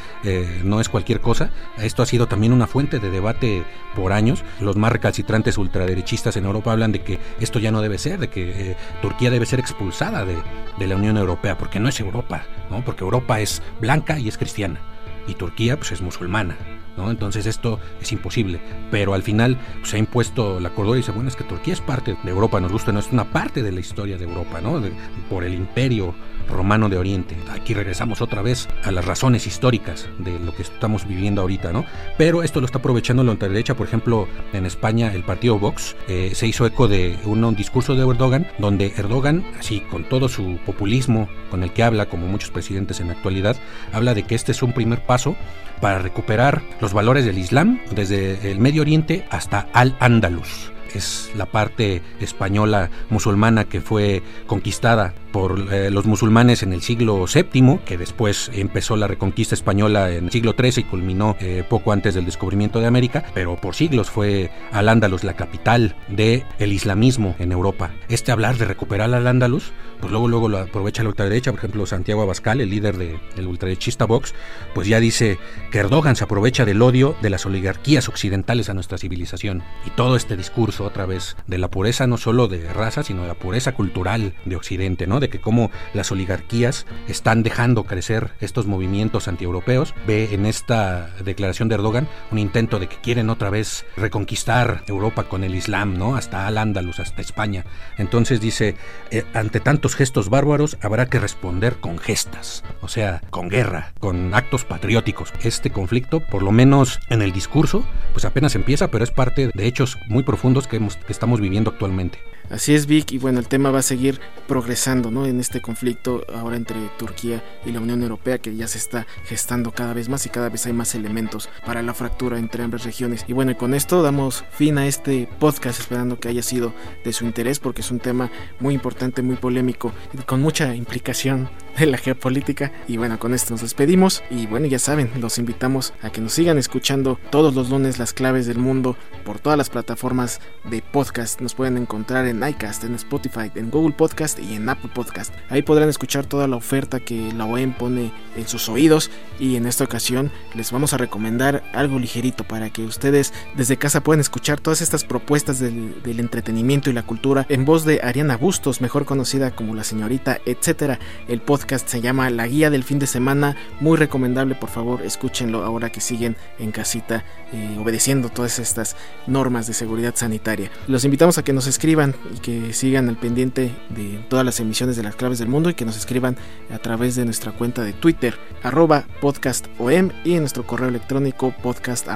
no 0.63 0.79
es 0.79 0.89
cualquier 0.89 1.21
cosa. 1.21 1.51
Esto 1.83 2.03
ha 2.03 2.05
sido 2.05 2.27
también 2.27 2.53
una 2.53 2.67
fuente 2.67 2.99
de 2.99 3.09
debate 3.09 3.63
por 3.95 4.13
años. 4.13 4.43
Los 4.59 4.75
más 4.75 4.91
recalcitrantes 4.91 5.57
ultraderechistas 5.57 6.35
en 6.37 6.45
Europa 6.45 6.71
hablan 6.71 6.91
de 6.91 7.01
que 7.01 7.19
esto 7.39 7.59
ya 7.59 7.71
no 7.71 7.81
debe 7.81 7.97
ser, 7.97 8.19
de 8.19 8.29
que 8.29 8.71
eh, 8.71 8.77
Turquía 9.01 9.29
debe 9.29 9.45
ser 9.45 9.59
expulsada 9.59 10.25
de, 10.25 10.37
de, 10.79 10.87
la 10.87 10.95
Unión 10.95 11.17
Europea, 11.17 11.57
porque 11.57 11.79
no 11.79 11.89
es 11.89 11.99
Europa, 11.99 12.45
¿no? 12.69 12.83
porque 12.83 13.03
Europa 13.03 13.39
es 13.39 13.61
blanca 13.79 14.19
y 14.19 14.27
es 14.27 14.37
cristiana, 14.37 14.79
y 15.27 15.35
Turquía 15.35 15.77
pues 15.77 15.91
es 15.91 16.01
musulmana. 16.01 16.57
¿no? 16.97 17.09
Entonces 17.09 17.45
esto 17.45 17.79
es 18.01 18.11
imposible. 18.11 18.59
Pero 18.91 19.13
al 19.13 19.23
final 19.23 19.57
pues, 19.79 19.89
se 19.89 19.95
ha 19.97 19.99
impuesto 19.99 20.59
la 20.59 20.69
cordura 20.69 20.97
y 20.97 21.01
dice, 21.01 21.11
bueno, 21.11 21.29
es 21.29 21.35
que 21.35 21.43
Turquía 21.43 21.73
es 21.73 21.81
parte 21.81 22.15
de 22.23 22.29
Europa, 22.29 22.59
nos 22.59 22.71
gusta, 22.71 22.91
no 22.91 22.99
es 22.99 23.11
una 23.11 23.31
parte 23.31 23.63
de 23.63 23.71
la 23.71 23.79
historia 23.79 24.17
de 24.17 24.25
Europa, 24.25 24.61
¿no? 24.61 24.81
por 25.29 25.43
el 25.43 25.53
imperio 25.53 26.13
romano 26.47 26.89
de 26.89 26.97
Oriente. 26.97 27.35
Aquí 27.51 27.73
regresamos 27.73 28.21
otra 28.21 28.41
vez 28.41 28.67
a 28.83 28.91
las 28.91 29.05
razones 29.05 29.47
históricas 29.47 30.07
de 30.19 30.39
lo 30.39 30.53
que 30.53 30.63
estamos 30.63 31.07
viviendo 31.07 31.41
ahorita, 31.41 31.71
¿no? 31.71 31.85
Pero 32.17 32.43
esto 32.43 32.59
lo 32.59 32.65
está 32.65 32.79
aprovechando 32.79 33.23
la 33.23 33.31
ultraderecha, 33.31 33.75
por 33.75 33.87
ejemplo, 33.87 34.27
en 34.53 34.65
España 34.65 35.13
el 35.13 35.23
partido 35.23 35.59
Vox 35.59 35.95
eh, 36.07 36.31
se 36.33 36.47
hizo 36.47 36.65
eco 36.65 36.87
de 36.87 37.17
un, 37.25 37.43
un, 37.43 37.55
discurso 37.55 37.95
de 37.95 38.01
Erdogan, 38.09 38.47
donde 38.57 38.93
Erdogan, 38.97 39.43
así 39.59 39.81
con 39.81 40.03
todo 40.03 40.29
su 40.29 40.59
populismo 40.65 41.29
con 41.49 41.63
el 41.63 41.71
que 41.71 41.83
habla, 41.83 42.07
como 42.07 42.27
muchos 42.27 42.51
presidentes 42.51 42.99
en 42.99 43.07
la 43.07 43.13
actualidad, 43.13 43.55
habla 43.91 44.13
de 44.13 44.23
que 44.23 44.35
este 44.35 44.51
es 44.51 44.63
un 44.63 44.73
primer 44.73 45.05
paso 45.05 45.35
para 45.81 45.99
recuperar 45.99 46.61
los 46.79 46.93
valores 46.93 47.25
del 47.25 47.37
Islam 47.37 47.79
desde 47.91 48.51
el 48.51 48.59
Medio 48.59 48.81
Oriente 48.81 49.25
hasta 49.29 49.67
Al-Ándalus 49.73 50.73
es 50.95 51.31
la 51.35 51.45
parte 51.45 52.01
española 52.19 52.89
musulmana 53.09 53.65
que 53.65 53.81
fue 53.81 54.21
conquistada 54.47 55.13
por 55.33 55.73
eh, 55.73 55.89
los 55.89 56.05
musulmanes 56.05 56.63
en 56.63 56.71
el 56.71 56.81
siglo 56.81 57.25
VII, 57.25 57.79
que 57.85 57.97
después 57.97 58.49
empezó 58.53 58.95
la 58.95 59.07
reconquista 59.07 59.55
española 59.55 60.11
en 60.11 60.25
el 60.25 60.31
siglo 60.31 60.55
XIII 60.57 60.85
y 60.85 60.89
culminó 60.89 61.35
eh, 61.41 61.65
poco 61.67 61.91
antes 61.91 62.13
del 62.13 62.23
descubrimiento 62.23 62.79
de 62.79 62.87
América, 62.87 63.25
pero 63.33 63.57
por 63.57 63.75
siglos 63.75 64.09
fue 64.09 64.51
Al-Ándalus 64.71 65.25
la 65.25 65.33
capital 65.33 65.95
del 66.07 66.45
el 66.59 66.71
islamismo 66.71 67.35
en 67.39 67.51
Europa. 67.51 67.91
Este 68.07 68.31
hablar 68.31 68.57
de 68.57 68.65
recuperar 68.65 69.13
Al-Ándalus, 69.13 69.73
pues 69.99 70.11
luego, 70.11 70.27
luego 70.27 70.49
lo 70.49 70.59
aprovecha 70.59 71.01
la 71.01 71.09
ultraderecha, 71.09 71.51
por 71.51 71.59
ejemplo 71.59 71.85
Santiago 71.85 72.21
Abascal, 72.21 72.61
el 72.61 72.69
líder 72.69 72.97
del 72.97 73.19
de, 73.35 73.47
ultraderechista 73.47 74.05
Vox, 74.05 74.35
pues 74.75 74.87
ya 74.87 74.99
dice 74.99 75.39
que 75.71 75.79
Erdogan 75.79 76.15
se 76.15 76.25
aprovecha 76.25 76.63
del 76.63 76.81
odio 76.81 77.15
de 77.21 77.31
las 77.31 77.45
oligarquías 77.45 78.07
occidentales 78.07 78.69
a 78.69 78.73
nuestra 78.75 78.99
civilización. 78.99 79.63
Y 79.87 79.89
todo 79.91 80.15
este 80.15 80.37
discurso 80.37 80.85
otra 80.85 81.07
vez 81.07 81.35
de 81.47 81.57
la 81.57 81.69
pureza 81.69 82.05
no 82.05 82.17
solo 82.17 82.47
de 82.47 82.71
raza, 82.71 83.01
sino 83.01 83.23
de 83.23 83.29
la 83.29 83.33
pureza 83.33 83.71
cultural 83.71 84.35
de 84.45 84.55
Occidente, 84.55 85.07
¿no? 85.07 85.22
De 85.23 85.29
que 85.29 85.39
como 85.39 85.71
las 85.93 86.11
oligarquías 86.11 86.85
están 87.07 87.43
dejando 87.43 87.85
crecer 87.85 88.31
estos 88.41 88.67
movimientos 88.67 89.27
antieuropeos. 89.27 89.95
Ve 90.05 90.33
en 90.33 90.45
esta 90.45 91.09
declaración 91.23 91.69
de 91.69 91.75
Erdogan 91.75 92.07
un 92.31 92.39
intento 92.39 92.77
de 92.77 92.87
que 92.87 92.97
quieren 92.97 93.29
otra 93.29 93.49
vez 93.49 93.85
reconquistar 93.95 94.83
Europa 94.87 95.23
con 95.23 95.43
el 95.43 95.55
Islam, 95.55 95.97
¿no? 95.97 96.15
Hasta 96.15 96.45
Al-Ándalus, 96.45 96.99
hasta 96.99 97.21
España. 97.21 97.65
Entonces 97.97 98.41
dice, 98.41 98.75
eh, 99.11 99.23
ante 99.33 99.59
tantos 99.59 99.95
gestos 99.95 100.29
bárbaros 100.29 100.77
habrá 100.81 101.05
que 101.05 101.19
responder 101.19 101.77
con 101.77 101.97
gestas, 101.97 102.63
o 102.81 102.87
sea, 102.87 103.21
con 103.29 103.47
guerra, 103.47 103.93
con 103.99 104.33
actos 104.33 104.65
patrióticos. 104.65 105.31
Este 105.41 105.69
conflicto, 105.69 106.19
por 106.19 106.43
lo 106.43 106.51
menos 106.51 106.99
en 107.09 107.21
el 107.21 107.31
discurso, 107.31 107.85
pues 108.11 108.25
apenas 108.25 108.55
empieza, 108.55 108.89
pero 108.89 109.03
es 109.03 109.11
parte 109.11 109.51
de 109.53 109.65
hechos 109.65 109.97
muy 110.09 110.23
profundos 110.23 110.67
que, 110.67 110.77
hemos, 110.77 110.97
que 110.97 111.13
estamos 111.13 111.39
viviendo 111.39 111.71
actualmente. 111.71 112.19
Así 112.49 112.75
es, 112.75 112.85
Vic, 112.85 113.11
y 113.13 113.17
bueno, 113.17 113.39
el 113.39 113.47
tema 113.47 113.71
va 113.71 113.79
a 113.79 113.83
seguir 113.83 114.19
progresando, 114.47 115.09
¿no? 115.13 115.25
En 115.25 115.39
este 115.39 115.61
conflicto 115.61 116.25
ahora 116.33 116.57
entre 116.57 116.77
Turquía 116.97 117.43
y 117.65 117.71
la 117.71 117.79
Unión 117.79 118.01
Europea, 118.01 118.39
que 118.39 118.55
ya 118.55 118.67
se 118.67 118.77
está 118.77 119.07
gestando 119.25 119.71
cada 119.71 119.93
vez 119.93 120.09
más 120.09 120.25
y 120.25 120.29
cada 120.29 120.49
vez 120.49 120.65
hay 120.65 120.73
más 120.73 120.95
elementos 120.95 121.49
para 121.65 121.81
la 121.81 121.93
fractura 121.93 122.39
entre 122.39 122.63
ambas 122.63 122.83
regiones. 122.83 123.25
Y 123.27 123.33
bueno, 123.33 123.51
y 123.51 123.55
con 123.55 123.73
esto 123.73 124.01
damos 124.01 124.43
fin 124.51 124.77
a 124.77 124.87
este 124.87 125.29
podcast, 125.39 125.79
esperando 125.79 126.19
que 126.19 126.29
haya 126.29 126.41
sido 126.41 126.73
de 127.03 127.13
su 127.13 127.25
interés, 127.25 127.59
porque 127.59 127.81
es 127.81 127.91
un 127.91 127.99
tema 127.99 128.31
muy 128.59 128.73
importante, 128.73 129.21
muy 129.21 129.35
polémico, 129.35 129.91
con 130.25 130.41
mucha 130.41 130.75
implicación 130.75 131.49
de 131.77 131.85
la 131.85 131.97
geopolítica. 131.97 132.71
Y 132.87 132.97
bueno, 132.97 133.19
con 133.19 133.33
esto 133.33 133.51
nos 133.51 133.61
despedimos. 133.61 134.23
Y 134.29 134.47
bueno, 134.47 134.65
ya 134.67 134.79
saben, 134.79 135.11
los 135.19 135.37
invitamos 135.37 135.93
a 136.01 136.11
que 136.11 136.21
nos 136.21 136.33
sigan 136.33 136.57
escuchando 136.57 137.19
todos 137.29 137.55
los 137.55 137.69
lunes 137.69 137.99
las 137.99 138.13
claves 138.13 138.45
del 138.45 138.57
mundo 138.57 138.95
por 139.25 139.39
todas 139.39 139.57
las 139.57 139.69
plataformas 139.69 140.39
de 140.69 140.81
podcast. 140.81 141.41
Nos 141.41 141.55
pueden 141.55 141.77
encontrar 141.77 142.25
en 142.27 142.47
iCast, 142.47 142.83
en 142.83 142.95
Spotify, 142.95 143.51
en 143.55 143.69
Google 143.69 143.93
Podcast 143.93 144.39
y 144.39 144.55
en 144.55 144.69
Apple 144.69 144.91
Podcast. 144.93 145.02
Ahí 145.49 145.61
podrán 145.61 145.89
escuchar 145.89 146.25
toda 146.25 146.47
la 146.47 146.55
oferta 146.55 146.99
que 146.99 147.31
la 147.33 147.45
OEM 147.45 147.73
pone 147.73 148.11
en 148.35 148.47
sus 148.47 148.69
oídos. 148.69 149.11
Y 149.39 149.55
en 149.55 149.65
esta 149.65 149.83
ocasión 149.83 150.31
les 150.55 150.71
vamos 150.71 150.93
a 150.93 150.97
recomendar 150.97 151.63
algo 151.73 151.99
ligerito 151.99 152.43
para 152.43 152.69
que 152.69 152.83
ustedes 152.83 153.33
desde 153.55 153.77
casa 153.77 154.01
puedan 154.01 154.19
escuchar 154.19 154.59
todas 154.59 154.81
estas 154.81 155.03
propuestas 155.03 155.59
del, 155.59 155.93
entretenimiento 156.05 156.89
y 156.89 156.93
la 156.93 157.03
cultura 157.03 157.45
en 157.49 157.65
voz 157.65 157.85
de 157.85 157.99
Ariana 158.03 158.37
Bustos, 158.37 158.81
mejor 158.81 159.05
conocida 159.05 159.51
como 159.51 159.75
la 159.75 159.83
señorita, 159.83 160.39
etcétera. 160.45 160.99
El 161.27 161.41
podcast 161.41 161.87
se 161.87 162.01
llama 162.01 162.29
La 162.29 162.47
Guía 162.47 162.69
del 162.69 162.83
Fin 162.83 162.99
de 162.99 163.07
Semana, 163.07 163.57
muy 163.79 163.97
recomendable, 163.97 164.55
por 164.55 164.69
favor, 164.69 165.01
escúchenlo 165.01 165.63
ahora 165.63 165.91
que 165.91 166.01
siguen 166.01 166.37
en 166.59 166.71
casita 166.71 167.23
eh, 167.51 167.77
obedeciendo 167.79 168.29
todas 168.29 168.57
estas 168.59 168.95
normas 169.27 169.67
de 169.67 169.73
seguridad 169.73 170.15
sanitaria. 170.15 170.71
Los 170.87 171.05
invitamos 171.05 171.37
a 171.37 171.43
que 171.43 171.53
nos 171.53 171.67
escriban 171.67 172.15
y 172.35 172.39
que 172.39 172.73
sigan 172.73 173.09
al 173.09 173.17
pendiente 173.17 173.71
de 173.89 174.23
todas 174.29 174.45
las 174.45 174.59
emisiones 174.59 174.92
de 174.95 175.03
las 175.03 175.15
claves 175.15 175.39
del 175.39 175.47
mundo 175.47 175.69
y 175.69 175.73
que 175.73 175.85
nos 175.85 175.97
escriban 175.97 176.37
a 176.73 176.79
través 176.79 177.15
de 177.15 177.25
nuestra 177.25 177.51
cuenta 177.51 177.83
de 177.83 177.93
Twitter, 177.93 178.35
arroba 178.61 179.05
podcastom 179.21 180.11
y 180.23 180.33
en 180.33 180.39
nuestro 180.39 180.65
correo 180.65 180.89
electrónico 180.89 181.53
podcast 181.61 182.07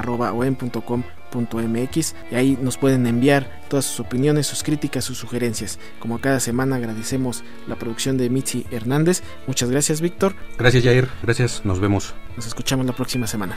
mx 1.34 2.14
y 2.30 2.34
ahí 2.34 2.58
nos 2.60 2.78
pueden 2.78 3.06
enviar 3.06 3.62
todas 3.68 3.84
sus 3.84 4.00
opiniones, 4.00 4.46
sus 4.46 4.62
críticas, 4.62 5.04
sus 5.04 5.18
sugerencias. 5.18 5.78
Como 5.98 6.20
cada 6.20 6.40
semana 6.40 6.76
agradecemos 6.76 7.44
la 7.66 7.76
producción 7.76 8.16
de 8.16 8.30
Mitzi 8.30 8.66
Hernández. 8.70 9.22
Muchas 9.46 9.70
gracias, 9.70 10.00
Víctor. 10.00 10.34
Gracias, 10.58 10.84
Jair. 10.84 11.08
Gracias. 11.22 11.64
Nos 11.64 11.80
vemos. 11.80 12.14
Nos 12.36 12.46
escuchamos 12.46 12.86
la 12.86 12.94
próxima 12.94 13.26
semana. 13.26 13.56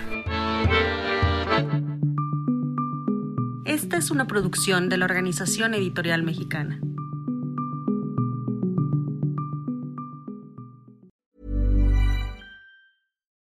Esta 3.66 3.98
es 3.98 4.12
una 4.12 4.28
producción 4.28 4.90
de 4.90 4.98
la 4.98 5.06
Organización 5.06 5.74
Editorial 5.74 6.24
Mexicana. 6.24 6.82